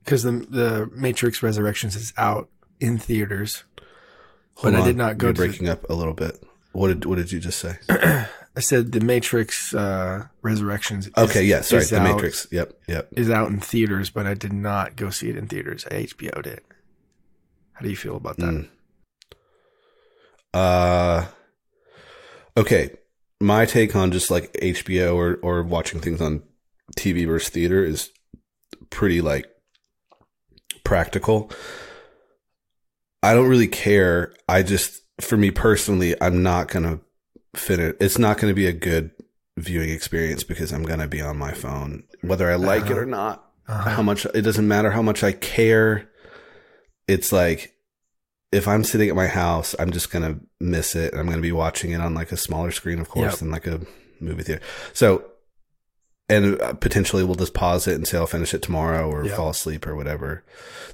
because 0.04 0.22
the 0.22 0.32
the 0.32 0.90
Matrix 0.94 1.42
Resurrections 1.42 1.96
is 1.96 2.12
out 2.16 2.48
in 2.80 2.98
theaters, 2.98 3.64
Hold 4.56 4.74
but 4.74 4.82
I 4.82 4.84
did 4.84 4.96
not 4.96 5.18
go 5.18 5.28
You're 5.28 5.34
to. 5.34 5.38
breaking 5.46 5.68
up 5.68 5.88
a 5.88 5.94
little 5.94 6.14
bit. 6.14 6.42
What 6.72 6.88
did 6.88 7.04
What 7.04 7.16
did 7.16 7.32
you 7.32 7.40
just 7.40 7.58
say? 7.58 7.78
I 8.56 8.60
said 8.60 8.92
the 8.92 9.00
Matrix 9.00 9.74
uh, 9.74 10.26
Resurrections. 10.42 11.06
is- 11.08 11.12
Okay, 11.16 11.42
yeah, 11.44 11.60
sorry, 11.62 11.84
The 11.84 11.98
out- 11.98 12.14
Matrix. 12.14 12.46
Yep, 12.52 12.72
yep. 12.86 13.08
is 13.16 13.28
out 13.28 13.50
in 13.50 13.58
theaters, 13.58 14.10
but 14.10 14.26
I 14.26 14.34
did 14.34 14.52
not 14.52 14.94
go 14.94 15.10
see 15.10 15.28
it 15.28 15.36
in 15.36 15.48
theaters. 15.48 15.84
I 15.90 15.94
HBO'd 16.04 16.46
it. 16.46 16.64
How 17.72 17.80
do 17.82 17.90
you 17.90 17.96
feel 17.96 18.14
about 18.16 18.36
that? 18.36 18.44
Mm. 18.54 18.68
Uh, 20.52 21.26
okay. 22.56 22.90
My 23.40 23.66
take 23.66 23.94
on 23.96 24.10
just 24.10 24.30
like 24.30 24.52
HBO 24.54 25.16
or 25.16 25.36
or 25.42 25.62
watching 25.62 26.00
things 26.00 26.20
on 26.20 26.42
TV 26.96 27.26
versus 27.26 27.50
theater 27.50 27.84
is 27.84 28.10
pretty 28.90 29.20
like 29.20 29.48
practical. 30.84 31.50
I 33.22 33.34
don't 33.34 33.48
really 33.48 33.68
care. 33.68 34.34
I 34.48 34.62
just, 34.62 35.02
for 35.20 35.36
me 35.36 35.50
personally, 35.50 36.14
I'm 36.20 36.42
not 36.42 36.68
gonna 36.68 37.00
finish. 37.56 37.94
It's 38.00 38.18
not 38.18 38.38
going 38.38 38.50
to 38.50 38.54
be 38.54 38.66
a 38.66 38.72
good 38.72 39.10
viewing 39.56 39.90
experience 39.90 40.44
because 40.44 40.72
I'm 40.72 40.82
going 40.82 40.98
to 40.98 41.08
be 41.08 41.20
on 41.20 41.36
my 41.38 41.52
phone, 41.52 42.04
whether 42.22 42.50
I 42.50 42.56
like 42.56 42.90
it 42.90 42.98
or 42.98 43.06
not. 43.06 43.44
Uh-huh. 43.66 43.90
How 43.90 44.02
much 44.02 44.26
it 44.34 44.42
doesn't 44.42 44.68
matter 44.68 44.90
how 44.90 45.02
much 45.02 45.22
I 45.24 45.32
care. 45.32 46.10
It's 47.08 47.32
like 47.32 47.73
if 48.54 48.68
I'm 48.68 48.84
sitting 48.84 49.08
at 49.08 49.16
my 49.16 49.26
house, 49.26 49.74
I'm 49.78 49.90
just 49.90 50.10
going 50.10 50.22
to 50.34 50.40
miss 50.60 50.94
it. 50.94 51.12
I'm 51.14 51.26
going 51.26 51.36
to 51.38 51.42
be 51.42 51.52
watching 51.52 51.90
it 51.92 52.00
on 52.00 52.14
like 52.14 52.32
a 52.32 52.36
smaller 52.36 52.70
screen, 52.70 52.98
of 53.00 53.08
course, 53.08 53.32
Yep. 53.32 53.38
than 53.40 53.50
like 53.50 53.66
a 53.66 53.80
movie 54.20 54.42
theater. 54.44 54.62
So, 54.92 55.24
and 56.28 56.60
uh, 56.60 56.72
potentially 56.74 57.22
we'll 57.24 57.34
just 57.34 57.52
pause 57.54 57.86
it 57.86 57.94
and 57.96 58.06
say 58.06 58.16
I'll 58.16 58.26
finish 58.26 58.54
it 58.54 58.62
tomorrow 58.62 59.10
or 59.10 59.24
Yep. 59.26 59.36
fall 59.36 59.50
asleep 59.50 59.86
or 59.86 59.94
whatever. 59.94 60.44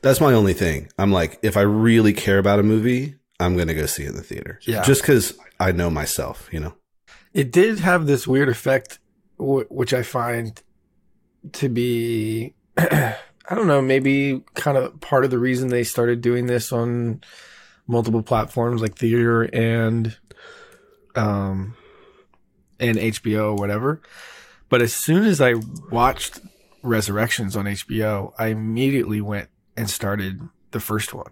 That's 0.03 0.21
my 0.21 0.33
only 0.33 0.55
thing. 0.55 0.89
I'm 0.99 1.13
like, 1.13 1.39
if 1.43 1.57
I 1.57 1.61
really 1.61 2.13
care 2.13 2.39
about 2.39 2.59
a 2.59 2.65
movie, 2.65 3.15
I'm 3.39 3.55
going 3.55 3.69
to 3.69 3.75
go 3.75 3.87
see 3.87 4.05
it 4.05 4.09
in 4.11 4.17
the 4.17 4.23
theater. 4.23 4.59
Yeah. 4.63 4.83
Just 4.83 5.03
because 5.03 5.35
I 5.61 5.73
know 5.73 5.91
myself, 5.91 6.49
you 6.53 6.61
know? 6.61 6.75
It 7.33 7.53
did 7.53 7.79
have 7.81 8.07
this 8.07 8.27
weird 8.27 8.49
effect, 8.49 8.99
w- 9.39 9.67
which 9.71 9.95
I 9.95 10.03
find 10.03 10.61
to 11.53 11.69
be, 11.69 12.55
I 12.77 13.55
don't 13.55 13.67
know, 13.69 13.81
maybe 13.83 14.43
kind 14.55 14.77
of 14.77 15.01
part 15.01 15.25
of 15.25 15.31
the 15.31 15.39
reason 15.39 15.69
they 15.69 15.85
started 15.85 16.21
doing 16.23 16.47
this 16.47 16.73
on 16.73 17.21
multiple 17.91 18.23
platforms 18.23 18.81
like 18.81 18.97
theater 18.97 19.43
and, 19.43 20.17
um, 21.17 21.77
and 22.79 22.97
HBO 22.97 23.51
or 23.51 23.55
whatever. 23.57 24.01
But 24.69 24.81
as 24.81 24.95
soon 24.95 25.25
as 25.25 25.41
I 25.41 25.55
watched 25.91 26.41
Resurrections 26.83 27.57
on 27.57 27.67
HBO, 27.67 28.33
I 28.39 28.47
immediately 28.47 29.21
went 29.21 29.49
and 29.77 29.91
started 29.91 30.41
the 30.71 30.81
first 30.81 31.13
one. 31.13 31.31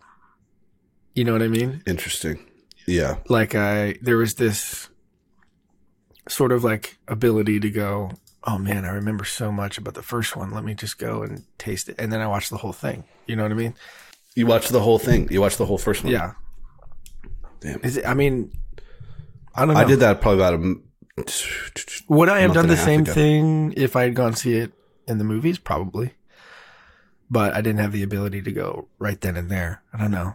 You 1.14 1.24
know 1.24 1.32
what 1.32 1.42
I 1.42 1.48
mean? 1.48 1.82
Interesting. 1.86 2.44
Yeah. 2.86 3.16
like 3.28 3.54
I 3.54 3.96
there 4.00 4.16
was 4.16 4.34
this 4.34 4.88
sort 6.28 6.52
of 6.52 6.64
like 6.64 6.98
ability 7.06 7.60
to 7.60 7.70
go, 7.70 8.12
oh 8.44 8.58
man, 8.58 8.84
I 8.84 8.90
remember 8.90 9.24
so 9.24 9.52
much 9.52 9.78
about 9.78 9.94
the 9.94 10.02
first 10.02 10.36
one. 10.36 10.50
Let 10.50 10.64
me 10.64 10.74
just 10.74 10.98
go 10.98 11.22
and 11.22 11.44
taste 11.58 11.88
it, 11.88 11.96
and 11.98 12.12
then 12.12 12.20
I 12.20 12.26
watched 12.26 12.50
the 12.50 12.56
whole 12.58 12.72
thing. 12.72 13.04
You 13.26 13.36
know 13.36 13.42
what 13.42 13.52
I 13.52 13.56
mean? 13.56 13.74
You 14.34 14.46
watched 14.46 14.70
the 14.70 14.80
whole 14.80 14.98
thing. 14.98 15.28
You 15.30 15.40
watched 15.40 15.58
the 15.58 15.66
whole 15.66 15.78
first 15.78 16.04
one. 16.04 16.12
Yeah. 16.12 16.32
Damn. 17.60 17.80
Is 17.82 17.96
it, 17.96 18.06
I 18.06 18.14
mean, 18.14 18.52
I 19.54 19.64
don't 19.64 19.74
know. 19.74 19.80
I 19.80 19.84
did 19.84 20.00
that 20.00 20.20
probably 20.20 20.38
about 20.38 20.54
a. 20.54 20.76
Would 22.08 22.28
I 22.28 22.40
have 22.40 22.54
done 22.54 22.68
the 22.68 22.76
same 22.76 23.00
ago. 23.00 23.12
thing 23.12 23.74
if 23.76 23.96
I 23.96 24.02
had 24.02 24.14
gone 24.14 24.34
see 24.34 24.54
it 24.54 24.72
in 25.08 25.18
the 25.18 25.24
movies? 25.24 25.58
Probably. 25.58 26.14
But 27.30 27.54
I 27.54 27.60
didn't 27.60 27.80
have 27.80 27.92
the 27.92 28.02
ability 28.02 28.40
to 28.42 28.52
go 28.52 28.88
right 28.98 29.20
then 29.20 29.36
and 29.36 29.50
there. 29.50 29.82
I 29.92 29.98
don't 29.98 30.12
know. 30.12 30.34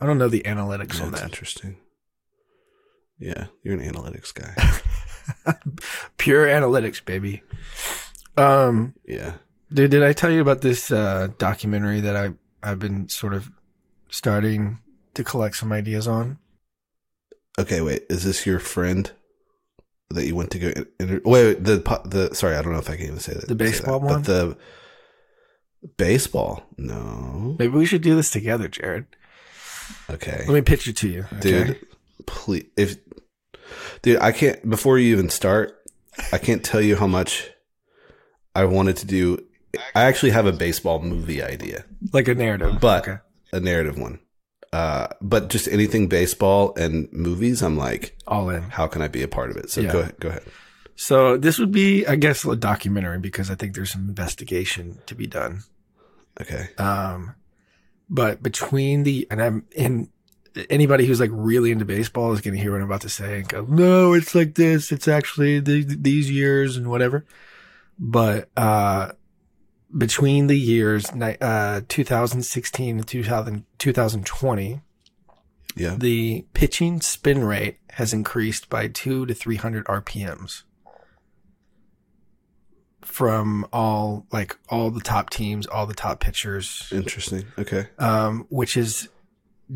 I 0.00 0.06
don't 0.06 0.18
know 0.18 0.28
the 0.28 0.42
analytics 0.42 1.00
on 1.00 1.10
that. 1.10 1.10
That's 1.10 1.20
that. 1.20 1.24
interesting. 1.24 1.76
Yeah, 3.18 3.46
you're 3.62 3.78
an 3.78 3.92
analytics 3.92 4.34
guy. 4.34 5.54
Pure 6.18 6.46
analytics, 6.46 7.04
baby. 7.04 7.42
Um, 8.36 8.94
yeah. 9.06 9.34
Dude, 9.72 9.90
did 9.90 10.02
I 10.02 10.12
tell 10.12 10.30
you 10.30 10.40
about 10.40 10.60
this 10.60 10.90
uh, 10.90 11.28
documentary 11.38 12.00
that 12.00 12.16
I 12.16 12.30
I've 12.62 12.78
been 12.78 13.08
sort 13.08 13.34
of 13.34 13.50
starting 14.08 14.78
to 15.14 15.24
collect 15.24 15.56
some 15.56 15.72
ideas 15.72 16.08
on? 16.08 16.38
Okay, 17.58 17.80
wait. 17.80 18.04
Is 18.10 18.24
this 18.24 18.46
your 18.46 18.58
friend 18.58 19.10
that 20.10 20.26
you 20.26 20.34
went 20.34 20.50
to 20.52 20.58
go? 20.58 20.72
Inter- 20.98 21.20
wait, 21.24 21.44
wait, 21.46 21.64
the 21.64 22.00
the 22.04 22.34
sorry, 22.34 22.56
I 22.56 22.62
don't 22.62 22.72
know 22.72 22.78
if 22.78 22.90
I 22.90 22.96
can 22.96 23.06
even 23.06 23.20
say 23.20 23.34
that. 23.34 23.48
The 23.48 23.54
baseball 23.54 24.00
that, 24.00 24.06
one? 24.06 24.22
but 24.22 24.26
the 24.26 24.56
baseball. 25.96 26.64
No. 26.76 27.56
Maybe 27.58 27.72
we 27.72 27.86
should 27.86 28.02
do 28.02 28.16
this 28.16 28.30
together, 28.30 28.68
Jared. 28.68 29.06
Okay, 30.08 30.44
Let 30.46 30.54
me 30.54 30.62
pitch 30.62 30.88
it 30.88 30.96
to 30.98 31.08
you, 31.08 31.26
okay? 31.34 31.40
dude. 31.40 31.86
Please, 32.26 32.64
if 32.76 32.96
dude, 34.02 34.18
I 34.18 34.32
can't. 34.32 34.68
Before 34.68 34.98
you 34.98 35.12
even 35.12 35.28
start, 35.28 35.78
I 36.32 36.38
can't 36.38 36.64
tell 36.64 36.80
you 36.80 36.96
how 36.96 37.06
much 37.06 37.50
I 38.54 38.64
wanted 38.64 38.96
to 38.98 39.06
do. 39.06 39.44
I 39.94 40.04
actually 40.04 40.30
have 40.30 40.46
a 40.46 40.52
baseball 40.52 41.00
movie 41.00 41.42
idea. 41.42 41.84
Like 42.12 42.28
a 42.28 42.34
narrative, 42.34 42.80
but 42.80 43.06
okay. 43.06 43.18
a 43.52 43.60
narrative 43.60 43.98
one. 43.98 44.20
Uh, 44.74 45.06
but 45.20 45.50
just 45.50 45.68
anything 45.68 46.08
baseball 46.08 46.74
and 46.76 47.12
movies, 47.12 47.62
I'm 47.62 47.76
like, 47.76 48.16
all 48.26 48.50
in. 48.50 48.62
how 48.62 48.88
can 48.88 49.02
I 49.02 49.08
be 49.08 49.22
a 49.22 49.28
part 49.28 49.50
of 49.52 49.56
it? 49.56 49.70
So 49.70 49.80
Yeah. 49.80 49.92
go 49.92 50.00
ahead, 50.00 50.16
go 50.18 50.28
ahead. 50.30 50.42
So 50.96 51.36
this 51.36 51.60
would 51.60 51.70
be, 51.70 52.04
I 52.06 52.16
guess, 52.16 52.44
a 52.44 52.56
documentary 52.56 53.20
because 53.20 53.52
I 53.52 53.54
think 53.54 53.76
there's 53.76 53.92
some 53.92 54.08
investigation 54.08 54.98
to 55.06 55.14
be 55.14 55.28
done. 55.28 55.62
Okay. 56.40 56.70
Um, 56.78 57.36
but 58.10 58.42
between 58.42 59.04
the 59.04 59.28
and 59.30 59.40
I'm 59.40 59.64
in 59.76 60.08
anybody 60.70 61.06
who's 61.06 61.20
like 61.20 61.30
really 61.32 61.70
into 61.70 61.84
baseball 61.84 62.32
is 62.32 62.40
going 62.40 62.54
to 62.56 62.60
hear 62.60 62.72
what 62.72 62.78
I'm 62.80 62.86
about 62.86 63.02
to 63.02 63.08
say 63.08 63.38
and 63.38 63.48
go, 63.48 63.64
no, 63.68 64.12
it's 64.12 64.34
like 64.34 64.56
this. 64.56 64.90
It's 64.90 65.06
actually 65.06 65.60
the, 65.60 65.84
these 65.84 66.28
years 66.30 66.76
and 66.76 66.90
whatever. 66.90 67.24
But 67.96 68.48
uh, 68.56 69.12
between 69.96 70.46
the 70.48 70.58
years 70.58 71.06
uh 71.40 71.80
2016 71.88 72.96
and 72.98 73.06
2000, 73.06 73.64
2020, 73.78 74.80
Yeah. 75.76 75.96
the 75.98 76.46
pitching 76.54 77.00
spin 77.00 77.44
rate 77.44 77.78
has 77.90 78.12
increased 78.12 78.68
by 78.68 78.88
two 78.88 79.24
to 79.26 79.34
300 79.34 79.84
RPMs 79.86 80.62
from 83.02 83.66
all 83.72 84.26
like 84.32 84.56
all 84.68 84.90
the 84.90 85.00
top 85.00 85.30
teams, 85.30 85.66
all 85.66 85.86
the 85.86 85.94
top 85.94 86.20
pitchers, 86.20 86.88
Interesting. 86.90 87.44
Okay. 87.58 87.88
um, 87.98 88.46
which 88.48 88.74
has 88.74 89.08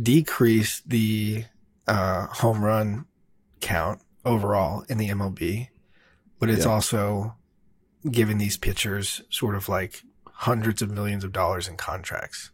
decreased 0.01 0.89
the 0.89 1.45
uh, 1.87 2.27
home 2.27 2.65
run 2.65 3.07
count 3.61 4.01
overall 4.25 4.85
in 4.89 4.99
the 4.99 5.09
MLB, 5.09 5.69
but 6.39 6.51
it's 6.51 6.65
Yeah. 6.65 6.73
also 6.73 7.35
given 8.11 8.39
these 8.39 8.57
pitchers 8.57 9.23
sort 9.31 9.55
of 9.55 9.69
like 9.69 10.03
hundreds 10.39 10.81
of 10.81 10.91
millions 10.91 11.25
of 11.25 11.33
dollars 11.33 11.67
in 11.67 11.77
contracts. 11.77 12.51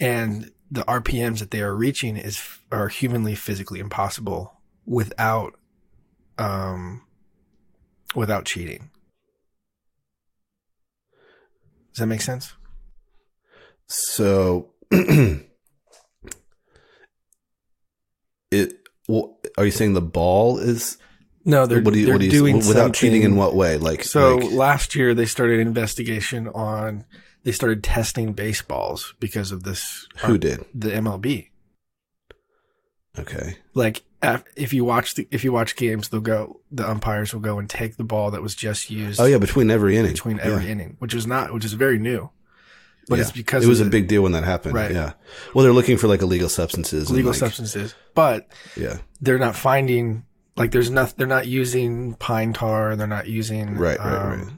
And 0.00 0.50
the 0.70 0.82
RPMs 0.82 1.38
that 1.38 1.52
they 1.52 1.60
are 1.60 1.74
reaching 1.74 2.16
is 2.16 2.58
are 2.72 2.88
humanly 2.88 3.36
physically 3.36 3.78
impossible 3.78 4.54
without 4.86 5.54
um 6.36 7.02
without 8.16 8.44
cheating. 8.44 8.90
Does 11.92 12.00
that 12.00 12.06
make 12.06 12.22
sense? 12.22 12.54
So, 13.86 14.74
it. 14.90 15.44
Well, 19.08 19.38
are 19.58 19.64
you 19.64 19.70
saying 19.70 19.94
the 19.94 20.00
ball 20.00 20.58
is? 20.58 20.98
No, 21.50 21.66
they're, 21.66 21.82
what 21.82 21.92
do 21.94 22.00
you? 22.00 22.06
they're 22.06 22.14
What 22.14 22.20
do 22.20 22.26
you? 22.26 22.30
doing 22.32 22.56
Without 22.58 22.94
cheating, 22.94 23.22
in 23.22 23.36
what 23.36 23.54
way? 23.54 23.76
Like 23.76 24.04
So 24.04 24.36
like- 24.36 24.52
last 24.52 24.94
year 24.94 25.14
they 25.14 25.26
started 25.26 25.60
an 25.60 25.66
investigation 25.66 26.48
on 26.48 27.04
they 27.44 27.52
started 27.52 27.82
testing 27.82 28.32
baseballs 28.32 29.14
because 29.20 29.50
of 29.52 29.62
this 29.62 30.06
uh, 30.22 30.26
who 30.28 30.38
did? 30.38 30.64
the 30.74 30.90
MLB. 30.90 31.48
Okay. 33.18 33.56
Like 33.74 34.02
if 34.56 34.72
you 34.72 34.84
watch 34.84 35.14
the 35.14 35.26
if 35.30 35.42
you 35.44 35.52
watch 35.52 35.76
games, 35.76 36.08
they'll 36.08 36.20
go 36.20 36.60
the 36.70 36.88
umpires 36.88 37.32
will 37.32 37.40
go 37.40 37.58
and 37.58 37.68
take 37.68 37.96
the 37.96 38.04
ball 38.04 38.30
that 38.30 38.42
was 38.42 38.54
just 38.54 38.90
used 38.90 39.20
Oh 39.20 39.24
yeah, 39.24 39.38
between 39.38 39.70
every 39.70 39.96
inning. 39.96 40.12
between 40.12 40.38
every 40.40 40.64
Yeah. 40.66 40.70
inning, 40.72 40.96
which 40.98 41.14
is 41.14 41.26
not 41.26 41.52
which 41.52 41.64
is 41.64 41.72
very 41.72 41.98
new. 41.98 42.30
But 43.08 43.16
Yeah. 43.16 43.22
it's 43.22 43.32
because 43.32 43.64
it 43.64 43.68
was 43.68 43.80
of 43.80 43.88
a 43.88 43.90
big 43.90 44.06
deal 44.06 44.22
when 44.22 44.32
that 44.32 44.44
happened. 44.44 44.74
Right. 44.74 44.92
Yeah. 44.92 45.14
Well, 45.54 45.64
they're 45.64 45.72
looking 45.72 45.96
for 45.96 46.06
like 46.06 46.22
illegal 46.22 46.48
substances. 46.48 47.08
and, 47.08 47.16
legal 47.16 47.32
like- 47.32 47.40
substances. 47.40 47.94
But 48.14 48.46
Yeah. 48.76 48.98
they're 49.20 49.38
not 49.38 49.56
finding 49.56 50.24
like 50.60 50.70
there's 50.72 50.90
nothing 50.90 51.14
they're 51.18 51.26
not 51.26 51.46
using 51.48 52.14
pine 52.14 52.52
tar, 52.52 52.94
they're 52.96 53.06
not 53.06 53.26
using 53.26 53.76
Right, 53.76 53.98
right, 53.98 54.06
um, 54.32 54.40
right. 54.40 54.48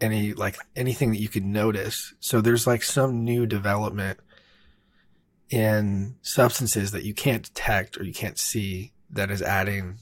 any 0.00 0.32
like 0.32 0.56
anything 0.74 1.10
that 1.12 1.20
you 1.20 1.28
could 1.28 1.44
notice. 1.44 2.14
So 2.20 2.40
there's 2.40 2.66
like 2.66 2.82
some 2.82 3.24
new 3.24 3.46
development 3.46 4.18
in 5.50 6.16
substances 6.22 6.90
that 6.92 7.04
you 7.04 7.14
can't 7.14 7.42
detect 7.44 7.98
or 7.98 8.04
you 8.04 8.12
can't 8.14 8.38
see 8.38 8.92
that 9.10 9.30
is 9.30 9.42
adding 9.42 9.98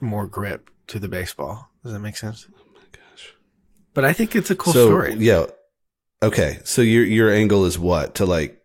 more 0.00 0.26
grip 0.26 0.70
to 0.88 0.98
the 0.98 1.08
baseball. 1.08 1.70
Does 1.82 1.92
that 1.92 2.00
make 2.00 2.16
sense? 2.16 2.46
Oh 2.54 2.62
my 2.74 2.80
gosh. 2.92 3.34
But 3.94 4.04
I 4.04 4.12
think 4.12 4.36
it's 4.36 4.50
a 4.50 4.54
cool 4.56 4.72
so 4.72 4.86
story. 4.86 5.14
yeah. 5.14 5.46
Okay. 6.22 6.58
So 6.64 6.82
your 6.82 7.04
your 7.04 7.30
angle 7.32 7.64
is 7.64 7.78
what 7.78 8.16
to 8.16 8.26
like? 8.26 8.62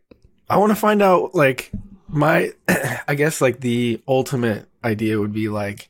I 0.50 0.58
want 0.58 0.72
to 0.72 0.75
find 0.75 1.01
out 1.01 1.34
like 1.36 1.72
my 2.08 2.52
I 3.08 3.16
guess 3.16 3.42
like 3.42 3.60
the 3.62 4.02
ultimate 4.08 4.68
idea 4.84 5.20
would 5.20 5.34
be 5.34 5.50
like 5.50 5.90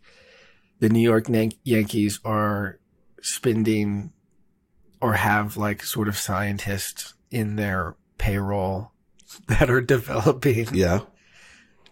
the 0.80 0.90
New 0.90 1.00
York 1.02 1.30
Yan- 1.30 1.52
Yankees 1.64 2.20
are 2.26 2.80
spending 3.22 4.12
or 5.02 5.14
have 5.14 5.58
like 5.58 5.84
sort 5.84 6.08
of 6.08 6.18
scientists 6.18 7.14
in 7.30 7.56
their 7.56 7.96
payroll 8.18 8.92
that 9.48 9.70
are 9.70 9.82
developing 9.82 10.68
Yeah. 10.74 11.02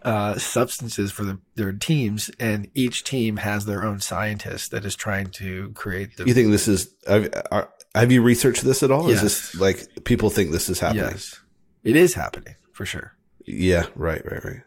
uh, 0.02 0.38
substances 0.38 1.12
for 1.12 1.24
the, 1.24 1.38
their 1.56 1.72
teams, 1.72 2.30
and 2.40 2.68
each 2.74 3.04
team 3.04 3.36
has 3.38 3.66
their 3.66 3.84
own 3.84 4.00
scientist 4.00 4.70
that 4.70 4.84
is 4.84 4.96
trying 4.96 5.30
to 5.30 5.70
create 5.74 6.16
the. 6.16 6.26
You 6.26 6.34
think 6.34 6.50
this 6.50 6.68
is? 6.68 6.90
Have, 7.06 7.28
are, 7.50 7.70
have 7.94 8.10
you 8.12 8.22
researched 8.22 8.62
this 8.64 8.82
at 8.82 8.90
all? 8.90 9.08
Is 9.08 9.20
this 9.22 9.54
like 9.56 10.04
people 10.04 10.30
think 10.30 10.50
this 10.52 10.68
is 10.68 10.80
happening? 10.80 11.04
yes, 11.10 11.40
it 11.84 11.96
is 11.96 12.14
happening 12.14 12.54
for 12.72 12.86
sure. 12.86 13.15
Yeah. 13.46 13.86
Right. 13.94 14.22
Right. 14.30 14.44
Right. 14.44 14.62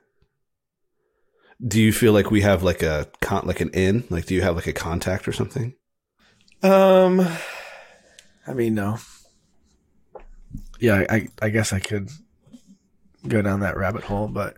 Do 1.65 1.81
you 1.81 1.91
feel 1.91 2.13
like 2.13 2.31
we 2.31 2.41
have 2.41 2.63
like 2.63 2.81
a 2.83 3.07
con- 3.21 3.45
like 3.45 3.59
an 3.59 3.69
in? 3.71 4.05
Like, 4.09 4.25
do 4.25 4.33
you 4.36 4.41
have 4.41 4.55
like 4.55 4.67
a 4.67 4.74
contact 4.74 5.27
or 5.27 5.33
something? 5.33 5.75
Um, 6.63 7.25
I 8.48 8.53
mean, 8.53 8.75
no. 8.75 8.98
Yeah, 10.79 11.03
I 11.09 11.27
I 11.41 11.50
guess 11.50 11.74
I 11.74 11.79
could 11.79 12.09
go 13.27 13.41
down 13.41 13.59
that 13.59 13.75
rabbit 13.75 14.03
hole, 14.05 14.29
but 14.29 14.55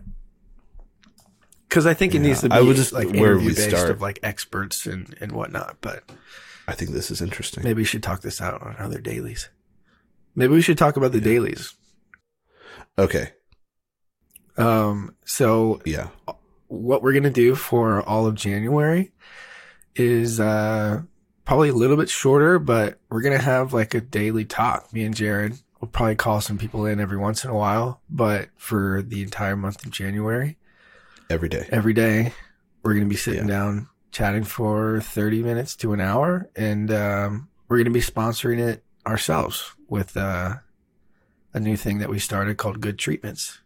because 1.68 1.86
I 1.86 1.94
think 1.94 2.14
it 2.14 2.18
Yeah, 2.18 2.28
needs 2.28 2.40
to 2.42 2.48
be 2.48 2.54
I 2.54 2.60
would 2.60 2.76
just- 2.76 2.92
like 2.92 3.08
where 3.10 3.36
we 3.36 3.48
based 3.48 3.70
start. 3.70 3.90
of 3.90 4.00
like 4.00 4.20
experts 4.22 4.86
and 4.86 5.16
and 5.20 5.32
whatnot. 5.32 5.78
But 5.80 6.04
I 6.68 6.74
think 6.74 6.92
this 6.92 7.10
is 7.10 7.20
interesting. 7.20 7.64
maybe 7.64 7.78
we 7.82 7.84
should 7.84 8.04
talk 8.04 8.20
this 8.22 8.40
out 8.40 8.62
on 8.62 8.76
other 8.78 9.00
dailies. 9.00 9.48
Maybe 10.36 10.52
we 10.54 10.62
should 10.62 10.78
talk 10.78 10.96
about 10.96 11.10
the 11.10 11.20
dailies. 11.20 11.74
Okay. 12.96 13.32
Um, 14.56 15.14
so 15.24 15.80
Yeah. 15.84 16.08
what 16.68 17.02
we're 17.02 17.12
gonna 17.12 17.30
do 17.30 17.54
for 17.54 18.02
all 18.02 18.26
of 18.26 18.34
January 18.34 19.12
is 19.94 20.40
uh 20.40 21.02
probably 21.44 21.68
a 21.68 21.74
little 21.74 21.96
bit 21.96 22.08
shorter, 22.08 22.58
but 22.58 22.98
we're 23.10 23.20
gonna 23.22 23.38
have 23.38 23.72
like 23.72 23.94
a 23.94 24.00
daily 24.00 24.44
talk. 24.44 24.92
Me 24.92 25.04
and 25.04 25.14
Jared 25.14 25.54
will 25.80 25.88
probably 25.88 26.14
call 26.14 26.40
some 26.40 26.56
people 26.58 26.86
in 26.86 27.00
every 27.00 27.16
once 27.18 27.44
in 27.44 27.50
a 27.50 27.54
while, 27.54 28.00
but 28.08 28.48
for 28.56 29.02
the 29.02 29.22
entire 29.22 29.56
month 29.56 29.84
of 29.84 29.90
January, 29.90 30.56
Every 31.28 31.48
day. 31.48 31.68
every 31.70 31.92
day, 31.94 32.32
we're 32.82 32.94
gonna 32.94 33.06
be 33.06 33.16
sitting 33.16 33.48
Yeah. 33.48 33.54
down 33.54 33.88
chatting 34.12 34.44
for 34.44 35.00
thirty 35.00 35.42
minutes 35.42 35.74
to 35.76 35.92
an 35.92 36.00
hour, 36.00 36.48
and 36.54 36.92
um, 36.92 37.48
we're 37.68 37.78
gonna 37.78 37.90
be 37.90 38.00
sponsoring 38.00 38.58
it 38.58 38.84
ourselves 39.06 39.72
with 39.88 40.16
uh, 40.16 40.56
a 41.54 41.60
new 41.60 41.76
thing 41.76 41.98
that 41.98 42.08
we 42.10 42.18
started 42.18 42.56
called 42.56 42.80
Good 42.80 42.98
Treatments 42.98 43.58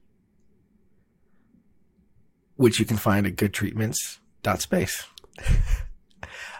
which 2.56 2.78
you 2.78 2.84
can 2.84 2.96
find 2.96 3.26
at 3.26 3.36
goodtreatments.space. 3.36 5.04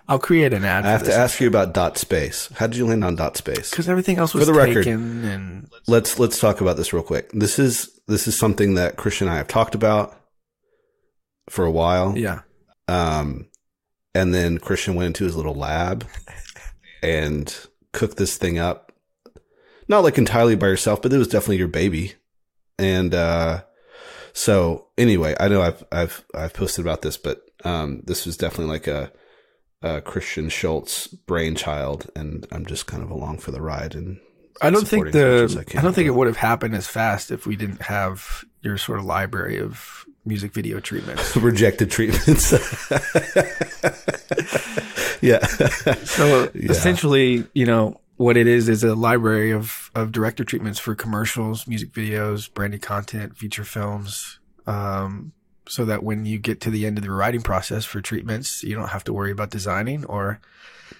I'll 0.08 0.20
create 0.20 0.52
an 0.52 0.64
ad 0.64 0.86
I 0.86 0.90
have 0.90 1.02
to 1.04 1.12
ask 1.14 1.40
you 1.40 1.48
about 1.48 1.74
dot 1.74 1.98
space. 1.98 2.48
How 2.54 2.68
did 2.68 2.76
you 2.76 2.86
land 2.86 3.02
on 3.02 3.16
dot 3.16 3.36
space? 3.36 3.70
because 3.70 3.88
everything 3.88 4.18
else 4.18 4.34
was 4.34 4.44
For 4.46 4.52
the 4.52 4.56
record- 4.56 4.86
and 4.86 5.68
let's 5.88 6.18
let's 6.20 6.38
talk 6.38 6.60
about 6.60 6.76
this 6.76 6.92
real 6.92 7.02
quick. 7.02 7.30
This 7.32 7.58
is 7.58 7.90
this 8.06 8.28
is 8.28 8.38
something 8.38 8.74
that 8.74 8.96
Christian 8.96 9.26
and 9.26 9.34
I 9.34 9.38
have 9.38 9.48
talked 9.48 9.74
about 9.74 10.14
for 11.50 11.64
a 11.64 11.70
while. 11.72 12.16
yeah, 12.16 12.40
Um, 12.86 13.48
and 14.14 14.32
then 14.32 14.58
Christian 14.58 14.94
went 14.94 15.08
into 15.08 15.24
his 15.24 15.34
little 15.34 15.54
lab 15.54 16.06
and 17.02 17.52
cooked 17.92 18.16
this 18.16 18.36
thing 18.36 18.58
up. 18.58 18.92
Not 19.88 20.04
like 20.04 20.18
entirely 20.18 20.54
by 20.54 20.68
yourself, 20.68 21.02
but 21.02 21.12
it 21.12 21.18
was 21.18 21.28
definitely 21.28 21.58
your 21.58 21.68
baby. 21.68 22.14
And 22.78 23.12
uh, 23.14 23.62
so 24.37 24.88
anyway, 24.99 25.35
I 25.40 25.49
know 25.49 25.62
I've 25.62 25.83
I've 25.90 26.23
I've 26.35 26.52
posted 26.52 26.85
about 26.85 27.00
this, 27.00 27.16
but 27.16 27.40
um, 27.64 28.02
this 28.05 28.26
was 28.26 28.37
definitely 28.37 28.71
like 28.71 28.87
a, 28.87 29.11
a 29.81 30.02
Christian 30.02 30.50
Schultz 30.50 31.07
brainchild, 31.07 32.11
and 32.14 32.47
I'm 32.52 32.66
just 32.66 32.87
kind 32.87 33.02
of 33.02 33.11
along 33.11 33.38
for 33.38 33.50
the 33.50 33.62
ride. 33.62 33.95
And 33.95 34.21
I 34.61 34.69
don't 34.69 34.87
think 34.87 35.07
supporting 35.07 35.23
as 35.23 35.57
much 35.57 35.66
as 35.66 35.73
the 35.73 35.78
I 35.78 35.81
I, 35.81 35.83
don't 35.83 35.95
think 35.95 36.07
it 36.07 36.14
would 36.14 36.26
have 36.26 36.37
happened 36.37 36.75
as 36.75 36.87
fast 36.87 37.31
if 37.31 37.47
we 37.47 37.57
didn't 37.57 37.81
have 37.81 38.45
your 38.61 38.76
sort 38.76 38.99
of 38.99 39.07
library 39.07 39.59
of 39.59 40.05
music 40.26 40.52
video 40.52 40.81
treatments. 40.81 41.35
rejected 41.37 41.90
treatments. 41.90 42.52
yeah. 45.23 45.47
So 45.47 46.50
Yeah. 46.55 46.71
essentially, 46.71 47.47
you 47.55 47.64
know, 47.64 47.99
what 48.16 48.37
it 48.37 48.46
is 48.46 48.68
is 48.68 48.82
a 48.85 48.94
library 48.94 49.50
of 49.52 49.90
of 49.94 50.12
director 50.12 50.44
treatments 50.44 50.78
for 50.78 50.94
commercials, 50.94 51.66
music 51.66 51.92
videos, 51.92 52.52
branded 52.52 52.82
content, 52.82 53.37
feature 53.37 53.64
films. 53.64 54.38
Um, 54.66 55.32
so 55.68 55.85
that 55.85 56.02
when 56.04 56.25
you 56.26 56.38
get 56.38 56.61
to 56.61 56.70
the 56.70 56.87
end 56.87 56.96
of 56.96 57.02
the 57.02 57.11
writing 57.11 57.42
process 57.42 57.85
for 57.85 58.00
treatments, 58.00 58.62
you 58.62 58.76
don't 58.76 58.88
have 58.90 59.02
to 59.04 59.12
worry 59.12 59.32
about 59.32 59.50
designing, 59.50 60.04
or 60.04 60.40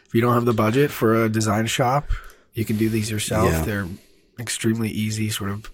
if 0.07 0.13
you 0.15 0.21
don't 0.21 0.35
have 0.35 0.45
the 0.45 0.53
budget 0.53 0.91
for 0.91 1.25
a 1.25 1.29
design 1.29 1.67
shop, 1.67 2.11
you 2.53 2.65
can 2.65 2.77
do 2.77 2.89
these 2.89 3.09
yourself. 3.11 3.49
Yeah. 3.51 3.63
They're 3.63 3.87
extremely 4.41 4.89
easy, 4.91 5.31
sort 5.31 5.51
of 5.51 5.71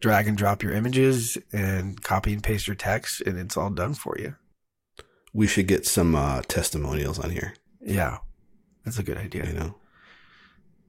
drag 0.00 0.26
and 0.26 0.36
drop 0.36 0.64
your 0.64 0.72
images 0.72 1.38
and 1.52 2.02
copy 2.02 2.32
and 2.32 2.42
paste 2.42 2.66
your 2.66 2.74
text, 2.74 3.20
and 3.20 3.38
it's 3.38 3.56
all 3.56 3.70
done 3.70 3.94
for 3.94 4.16
you. 4.18 4.34
we 5.32 5.46
should 5.46 5.68
get 5.68 5.86
some 5.86 6.16
uh, 6.16 6.42
testimonials 6.48 7.18
on 7.20 7.30
here, 7.30 7.54
Yeah, 7.80 8.18
that's 8.84 8.98
a 8.98 9.04
good 9.04 9.16
idea. 9.18 9.46
you 9.46 9.52
know? 9.52 9.74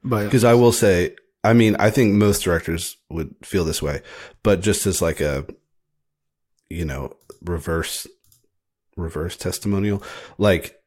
Because 0.03 0.43
I 0.43 0.53
will 0.53 0.71
say, 0.71 1.15
I 1.43 1.53
mean, 1.53 1.75
I 1.79 1.89
think 1.89 2.13
most 2.13 2.43
directors 2.43 2.97
would 3.09 3.33
feel 3.43 3.63
this 3.63 3.81
way, 3.81 4.01
but 4.43 4.61
just 4.61 4.85
as 4.85 5.01
like 5.01 5.21
a, 5.21 5.45
you 6.69 6.85
know, 6.85 7.15
reverse, 7.41 8.07
reverse 8.97 9.35
testimonial, 9.37 10.03
like, 10.37 10.79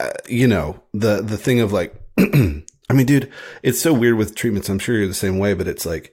uh, 0.00 0.10
you 0.28 0.46
know, 0.48 0.82
the 0.92 1.22
the 1.22 1.38
thing 1.38 1.60
of 1.60 1.72
like, 1.72 1.94
I 2.18 2.92
mean, 2.92 3.06
dude, 3.06 3.30
it's 3.62 3.80
so 3.80 3.94
weird 3.94 4.16
with 4.16 4.34
treatments. 4.34 4.68
I'm 4.68 4.78
sure 4.78 4.96
you're 4.96 5.08
the 5.08 5.14
same 5.14 5.38
way, 5.38 5.54
but 5.54 5.68
it's 5.68 5.86
like 5.86 6.12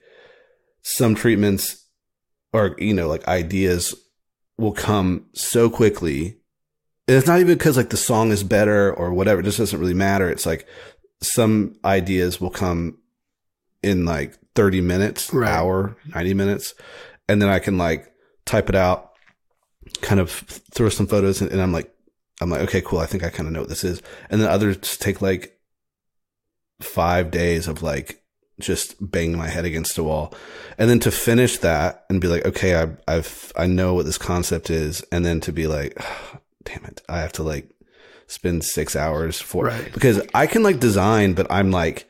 some 0.82 1.14
treatments 1.14 1.86
or 2.52 2.74
you 2.78 2.94
know, 2.94 3.08
like 3.08 3.26
ideas 3.28 3.94
will 4.58 4.72
come 4.72 5.26
so 5.34 5.68
quickly. 5.68 6.38
And 7.08 7.16
it's 7.16 7.26
not 7.26 7.40
even 7.40 7.58
because 7.58 7.76
like 7.76 7.90
the 7.90 7.96
song 7.96 8.30
is 8.30 8.44
better 8.44 8.92
or 8.92 9.12
whatever. 9.12 9.40
It 9.40 9.44
just 9.44 9.58
doesn't 9.58 9.78
really 9.78 9.94
matter. 9.94 10.30
It's 10.30 10.46
like 10.46 10.66
some 11.22 11.76
ideas 11.84 12.40
will 12.40 12.50
come 12.50 12.98
in 13.82 14.04
like 14.04 14.38
30 14.54 14.80
minutes, 14.80 15.32
Right. 15.32 15.48
hour, 15.50 15.96
90 16.14 16.34
minutes. 16.34 16.74
And 17.28 17.40
then 17.40 17.48
I 17.48 17.58
can 17.58 17.78
like 17.78 18.12
type 18.44 18.68
it 18.68 18.74
out, 18.74 19.12
kind 20.00 20.20
of 20.20 20.30
throw 20.30 20.88
some 20.88 21.06
photos 21.06 21.40
in, 21.40 21.48
and 21.48 21.60
I'm 21.60 21.72
like, 21.72 21.92
I'm 22.40 22.50
like, 22.50 22.62
okay, 22.62 22.82
cool. 22.82 22.98
I 22.98 23.06
think 23.06 23.22
I 23.22 23.30
kind 23.30 23.46
of 23.46 23.52
know 23.52 23.60
what 23.60 23.68
this 23.68 23.84
is. 23.84 24.02
And 24.28 24.40
then 24.40 24.48
others 24.48 24.76
take 24.98 25.22
like 25.22 25.58
five 26.80 27.30
days 27.30 27.68
of 27.68 27.82
like 27.82 28.22
just 28.60 28.96
banging 29.00 29.38
my 29.38 29.48
head 29.48 29.64
against 29.64 29.96
a 29.98 30.02
wall. 30.02 30.34
And 30.76 30.90
then 30.90 30.98
to 31.00 31.10
finish 31.10 31.58
that 31.58 32.04
and 32.10 32.20
be 32.20 32.28
like, 32.28 32.44
okay, 32.44 32.76
I, 32.76 32.88
I've, 33.06 33.52
I 33.56 33.66
know 33.66 33.94
what 33.94 34.06
this 34.06 34.18
concept 34.18 34.70
is. 34.70 35.02
And 35.12 35.24
then 35.24 35.40
to 35.42 35.52
be 35.52 35.66
like, 35.66 35.96
damn 36.64 36.84
it, 36.84 37.00
I 37.08 37.20
have 37.20 37.32
to 37.34 37.42
like 37.42 37.71
spend 38.32 38.64
six 38.64 38.96
hours 38.96 39.40
for 39.40 39.66
Right. 39.66 39.92
because 39.92 40.20
I 40.34 40.46
can 40.46 40.62
like 40.62 40.80
design, 40.80 41.34
but 41.34 41.46
I'm 41.50 41.70
like 41.70 42.08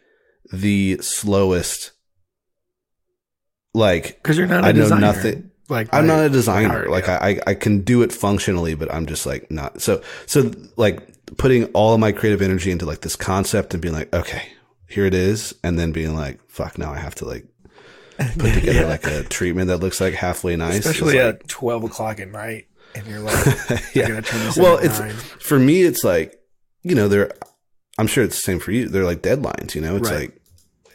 the 0.53 0.99
slowest. 1.01 1.93
Like 3.75 4.23
because 4.23 4.37
you're 4.37 4.47
not 4.47 4.65
a 4.65 4.69
I 4.69 4.73
know 4.73 4.83
designer. 4.83 5.01
nothing. 5.01 5.51
Like 5.69 5.89
I'm 5.93 6.07
by- 6.07 6.15
not 6.15 6.27
a 6.27 6.29
designer. 6.29 6.87
like. 6.89 7.09
I, 7.09 7.41
I, 7.47 7.55
can 7.55 7.81
do 7.81 8.03
it 8.03 8.13
functionally, 8.13 8.75
but 8.75 8.93
I'm 8.93 9.07
just 9.07 9.25
like 9.25 9.51
not. 9.51 9.81
So, 9.81 10.03
so 10.27 10.51
like 10.77 11.01
putting 11.39 11.65
all 11.67 11.95
of 11.95 12.01
my 12.01 12.13
creative 12.13 12.43
energy 12.43 12.71
into 12.71 12.85
like 12.85 13.01
this 13.01 13.17
concept 13.17 13.73
and 13.73 13.81
being 13.81 13.95
like, 13.95 14.13
okay, 14.15 14.43
here 14.89 15.07
it 15.07 15.15
is, 15.15 15.55
and 15.65 15.79
then 15.79 15.93
being 15.93 16.15
like, 16.15 16.41
fuck, 16.51 16.77
now 16.77 16.93
I 16.93 16.99
have 16.99 17.15
to 17.17 17.25
like 17.25 17.47
put 18.19 18.53
together 18.55 18.81
Yeah. 18.81 18.87
like 18.87 19.07
a 19.07 19.23
treatment 19.23 19.69
that 19.69 19.79
looks 19.79 20.01
like 20.03 20.13
halfway 20.15 20.57
nice. 20.57 20.81
especially 20.81 21.17
It's 21.17 21.25
like- 21.25 21.35
at 21.43 21.49
twelve 21.49 21.85
o'clock 21.85 22.21
at 22.21 22.29
night, 22.31 22.67
and 22.95 23.07
you're 23.07 23.21
like, 23.21 23.35
yeah. 23.95 24.09
gotta 24.09 24.23
turn 24.23 24.41
this. 24.45 24.57
Well, 24.57 24.79
it's 24.79 24.99
nine. 25.01 25.13
for 25.15 25.59
me. 25.59 25.83
It's 25.83 26.05
like 26.05 26.39
you 26.83 26.95
know, 26.95 27.09
they're. 27.09 27.33
I'm 27.99 28.07
sure 28.07 28.25
it's 28.25 28.37
the 28.37 28.43
same 28.43 28.59
for 28.59 28.73
you. 28.73 28.89
They're 28.89 29.05
like 29.05 29.23
deadlines. 29.23 29.75
You 29.75 29.81
know, 29.83 29.97
it's 29.97 30.11
Right. 30.11 30.21
like 30.31 30.41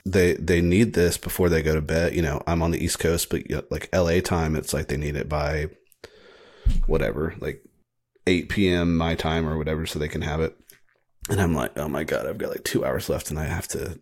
they 0.06 0.34
they 0.34 0.62
need 0.62 0.94
this 0.94 1.18
before 1.18 1.50
they 1.50 1.62
go 1.62 1.76
to 1.76 1.82
bed. 1.82 2.16
You 2.16 2.22
know, 2.22 2.42
I'm 2.48 2.62
on 2.62 2.72
the 2.72 2.84
East 2.84 3.00
Coast, 3.00 3.30
but 3.30 3.50
you 3.50 3.58
know, 3.58 3.64
like 3.70 3.88
L.A. 3.94 4.22
time, 4.22 4.56
it's 4.56 4.74
like 4.74 4.88
they 4.88 4.98
need 4.98 5.16
it 5.16 5.30
by 5.30 5.68
whatever, 6.86 7.34
like 7.40 7.64
8 8.26 8.50
p.m. 8.50 8.98
my 8.98 9.16
time 9.16 9.48
or 9.48 9.58
whatever, 9.58 9.86
so 9.86 10.00
they 10.00 10.08
can 10.08 10.22
have 10.22 10.42
it. 10.42 10.56
And 11.30 11.42
I'm 11.42 11.54
like, 11.54 11.78
oh 11.78 11.88
my 11.88 12.04
god, 12.04 12.26
I've 12.26 12.38
got 12.38 12.50
like 12.52 12.64
two 12.64 12.86
hours 12.86 13.10
left, 13.10 13.30
and 13.30 13.40
I 13.40 13.46
have 13.46 13.68
to 13.70 14.00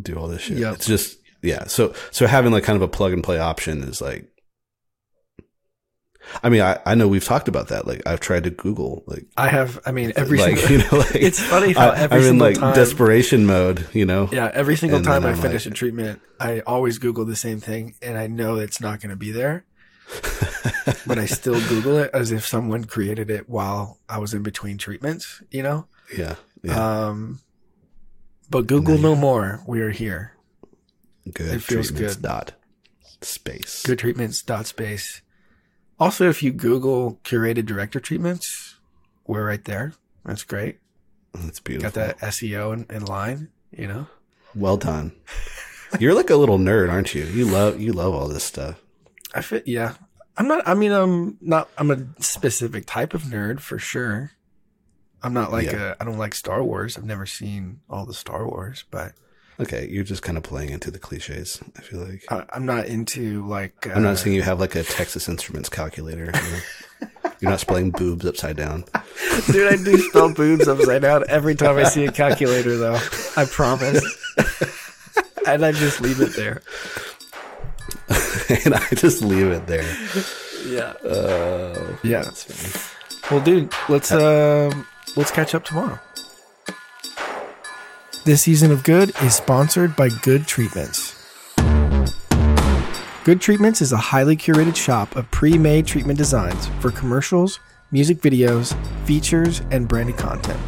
do 0.00 0.14
all 0.16 0.28
this 0.28 0.42
shit. 0.42 0.58
Yep. 0.58 0.74
It's 0.74 0.86
just 0.86 1.18
yeah. 1.42 1.64
So 1.66 1.94
so 2.10 2.26
having 2.26 2.52
like 2.52 2.64
kind 2.64 2.76
of 2.76 2.82
a 2.82 2.88
plug 2.88 3.12
and 3.12 3.24
play 3.24 3.38
option 3.38 3.82
is 3.82 4.00
like. 4.00 4.28
I 6.42 6.48
mean, 6.48 6.60
I, 6.60 6.78
I 6.84 6.94
know 6.94 7.06
we've 7.08 7.24
talked 7.24 7.48
about 7.48 7.68
that. 7.68 7.86
Like, 7.86 8.02
I've 8.06 8.20
tried 8.20 8.44
to 8.44 8.50
Google, 8.50 9.04
like, 9.06 9.26
I 9.36 9.48
have. 9.48 9.78
I 9.86 9.92
mean, 9.92 10.12
every 10.16 10.38
like 10.38 10.58
single. 10.58 10.76
you 10.86 10.90
know, 10.90 10.98
like 11.04 11.14
it's 11.16 11.40
funny 11.40 11.72
how 11.72 11.90
I, 11.90 11.98
every 11.98 12.18
I'm 12.18 12.24
in 12.26 12.38
like 12.38 12.58
time. 12.58 12.74
desperation 12.74 13.46
mode. 13.46 13.86
You 13.92 14.06
know, 14.06 14.28
yeah, 14.32 14.50
every 14.52 14.76
single 14.76 14.96
And 14.98 15.06
time 15.06 15.24
I 15.24 15.30
I'm 15.30 15.36
finish 15.36 15.66
like- 15.66 15.72
a 15.72 15.76
treatment, 15.76 16.20
I 16.40 16.60
always 16.60 16.98
Google 16.98 17.24
the 17.24 17.36
same 17.36 17.60
thing, 17.60 17.94
and 18.02 18.18
I 18.18 18.26
know 18.26 18.56
it's 18.56 18.80
not 18.80 19.00
going 19.00 19.10
to 19.10 19.16
be 19.16 19.30
there, 19.30 19.64
but 21.06 21.18
I 21.18 21.26
still 21.26 21.60
Google 21.68 21.98
it 21.98 22.10
as 22.12 22.32
if 22.32 22.46
someone 22.46 22.84
created 22.84 23.30
it 23.30 23.48
while 23.48 23.98
I 24.08 24.18
was 24.18 24.34
in 24.34 24.42
between 24.42 24.78
treatments. 24.78 25.42
You 25.50 25.62
know. 25.62 25.86
yeah, 26.16 26.34
yeah. 26.62 27.06
Um. 27.08 27.40
But 28.50 28.66
Google 28.66 28.98
no 28.98 29.14
more. 29.16 29.62
We 29.66 29.80
are 29.80 29.90
here. 29.90 30.32
good 31.32 31.54
it 31.54 31.62
feels 31.62 31.88
treatments 31.88 32.16
good. 32.16 32.22
dot 32.22 32.52
space. 33.22 33.82
Good 33.84 33.98
treatments 33.98 34.42
dot 34.42 34.66
space. 34.66 35.22
Also, 35.98 36.28
if 36.28 36.42
you 36.42 36.52
Google 36.52 37.18
curated 37.24 37.66
director 37.66 38.00
treatments, 38.00 38.76
we're 39.26 39.46
right 39.46 39.64
there. 39.64 39.94
That's 40.24 40.42
great. 40.44 40.78
That's 41.34 41.60
beautiful. 41.60 41.90
Got 41.90 41.94
that 41.94 42.18
SEO 42.18 42.72
in, 42.72 42.86
in 42.94 43.04
line. 43.04 43.48
You 43.70 43.88
know. 43.88 44.06
Well 44.54 44.76
done. 44.76 45.12
You're 46.00 46.14
like 46.14 46.30
a 46.30 46.36
little 46.36 46.58
nerd, 46.58 46.90
aren't 46.90 47.14
you? 47.14 47.24
You 47.24 47.44
love 47.46 47.80
you 47.80 47.92
love 47.92 48.14
all 48.14 48.28
this 48.28 48.44
stuff. 48.44 48.80
I 49.34 49.40
fit. 49.42 49.66
Yeah. 49.66 49.94
I'm 50.36 50.48
not. 50.48 50.66
I 50.68 50.74
mean, 50.74 50.92
I'm 50.92 51.38
not. 51.40 51.68
I'm 51.78 51.90
a 51.90 52.06
specific 52.22 52.84
type 52.86 53.14
of 53.14 53.22
nerd 53.22 53.60
for 53.60 53.78
sure. 53.78 54.32
I'm 55.22 55.32
not 55.32 55.50
like 55.52 55.66
Yeah. 55.66 55.92
a. 55.92 55.96
I 56.00 56.04
don't 56.04 56.18
like 56.18 56.34
Star 56.34 56.62
Wars. 56.62 56.96
I've 56.98 57.04
never 57.04 57.24
seen 57.26 57.80
all 57.88 58.04
the 58.06 58.14
Star 58.14 58.46
Wars, 58.46 58.84
but 58.90 59.12
Okay, 59.58 59.88
you're 59.88 60.04
just 60.04 60.22
kind 60.22 60.36
of 60.36 60.44
playing 60.44 60.70
into 60.70 60.90
the 60.90 60.98
cliches. 60.98 61.60
I 61.78 61.80
feel 61.80 62.00
like 62.00 62.24
I, 62.30 62.44
I'm 62.52 62.66
not 62.66 62.86
into 62.86 63.46
like. 63.46 63.86
Uh, 63.86 63.92
I'm 63.94 64.02
not 64.02 64.18
saying 64.18 64.36
you 64.36 64.42
have 64.42 64.60
like 64.60 64.74
a 64.74 64.82
Texas 64.82 65.28
Instruments 65.28 65.68
calculator. 65.68 66.26
You 66.26 66.32
know? 66.32 67.08
you're 67.40 67.50
not 67.50 67.60
spelling 67.60 67.90
boobs 67.90 68.26
upside 68.26 68.56
down. 68.56 68.84
dude. 69.50 69.72
I 69.72 69.76
do 69.76 69.96
spell 69.98 70.32
boobs 70.32 70.68
upside 70.68 71.02
down 71.02 71.24
every 71.28 71.54
time 71.54 71.76
I 71.76 71.84
see 71.84 72.04
a 72.04 72.12
calculator, 72.12 72.76
though. 72.76 73.00
I 73.36 73.46
promise. 73.46 74.04
and 75.46 75.64
I 75.64 75.72
just 75.72 76.00
leave 76.00 76.20
it 76.20 76.34
there. 76.36 76.62
and 78.64 78.74
I 78.74 78.86
just 78.94 79.22
leave 79.22 79.46
it 79.48 79.66
there. 79.66 79.84
Yeah. 80.66 80.92
Oh, 81.04 81.98
Yeah. 82.02 82.30
Well, 83.30 83.40
dude, 83.40 83.72
let's 83.88 84.12
um, 84.12 84.86
let's 85.16 85.30
catch 85.30 85.54
up 85.54 85.64
tomorrow. 85.64 85.98
This 88.26 88.42
season 88.42 88.72
of 88.72 88.82
Good 88.82 89.12
is 89.22 89.36
sponsored 89.36 89.94
by 89.94 90.08
Good 90.08 90.48
Treatments. 90.48 91.14
Good 93.22 93.40
Treatments 93.40 93.80
is 93.80 93.92
a 93.92 93.96
highly 93.96 94.36
curated 94.36 94.74
shop 94.74 95.14
of 95.14 95.30
pre-made 95.30 95.86
treatment 95.86 96.18
designs 96.18 96.66
for 96.80 96.90
commercials, 96.90 97.60
music 97.92 98.18
videos, 98.18 98.76
features, 99.04 99.62
and 99.70 99.86
branded 99.86 100.16
content. 100.16 100.58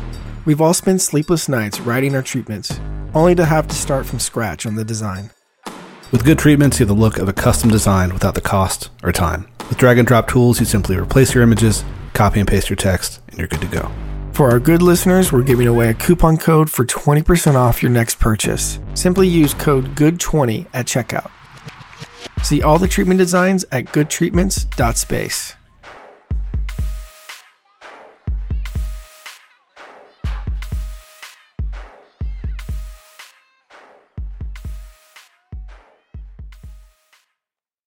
We've 0.44 0.61
all 0.61 0.73
spent 0.73 1.01
sleepless 1.01 1.49
nights 1.49 1.81
writing 1.81 2.14
our 2.14 2.23
treatments, 2.23 2.79
only 3.12 3.35
to 3.35 3.44
have 3.44 3.66
to 3.66 3.75
start 3.75 4.07
from 4.07 4.21
scratch 4.21 4.64
on 4.64 4.77
the 4.77 4.85
design. 4.85 5.31
With 6.12 6.25
good 6.25 6.38
treatments, 6.38 6.79
you 6.79 6.87
have 6.87 6.97
the 6.97 7.03
look 7.03 7.18
of 7.18 7.29
a 7.29 7.33
custom 7.33 7.71
design 7.71 8.12
without 8.12 8.37
the 8.37 8.40
cost 8.40 8.90
or 9.03 9.11
time. 9.11 9.49
With 9.68 9.79
drag 9.79 9.99
and 9.99 10.07
drop 10.07 10.29
tools, 10.29 10.61
you 10.61 10.64
simply 10.64 10.97
replace 10.97 11.35
your 11.35 11.42
images, 11.42 11.85
copy 12.14 12.38
and 12.38 12.49
paste 12.49 12.71
your 12.71 12.77
text, 12.77 13.21
and 13.31 13.37
you're 13.37 13.49
good 13.49 13.62
to 13.62 13.66
go. 13.66 13.90
For 14.38 14.53
our 14.53 14.61
good 14.61 14.83
listeners, 14.83 15.33
we're 15.33 15.42
giving 15.42 15.66
away 15.66 15.88
a 15.88 15.94
coupon 15.94 16.37
code 16.37 16.70
for 16.70 16.85
20% 16.85 17.57
off 17.57 17.83
your 17.83 17.90
next 17.90 18.20
purchase. 18.20 18.79
Simply 18.94 19.27
use 19.27 19.53
code 19.53 19.96
GOOD20 19.96 20.68
at 20.72 20.87
checkout. 20.87 21.29
See 22.44 22.62
all 22.62 22.79
the 22.79 22.87
treatment 22.87 23.18
designs 23.18 23.64
at 23.72 23.87
goodtreatments.space. 23.87 25.58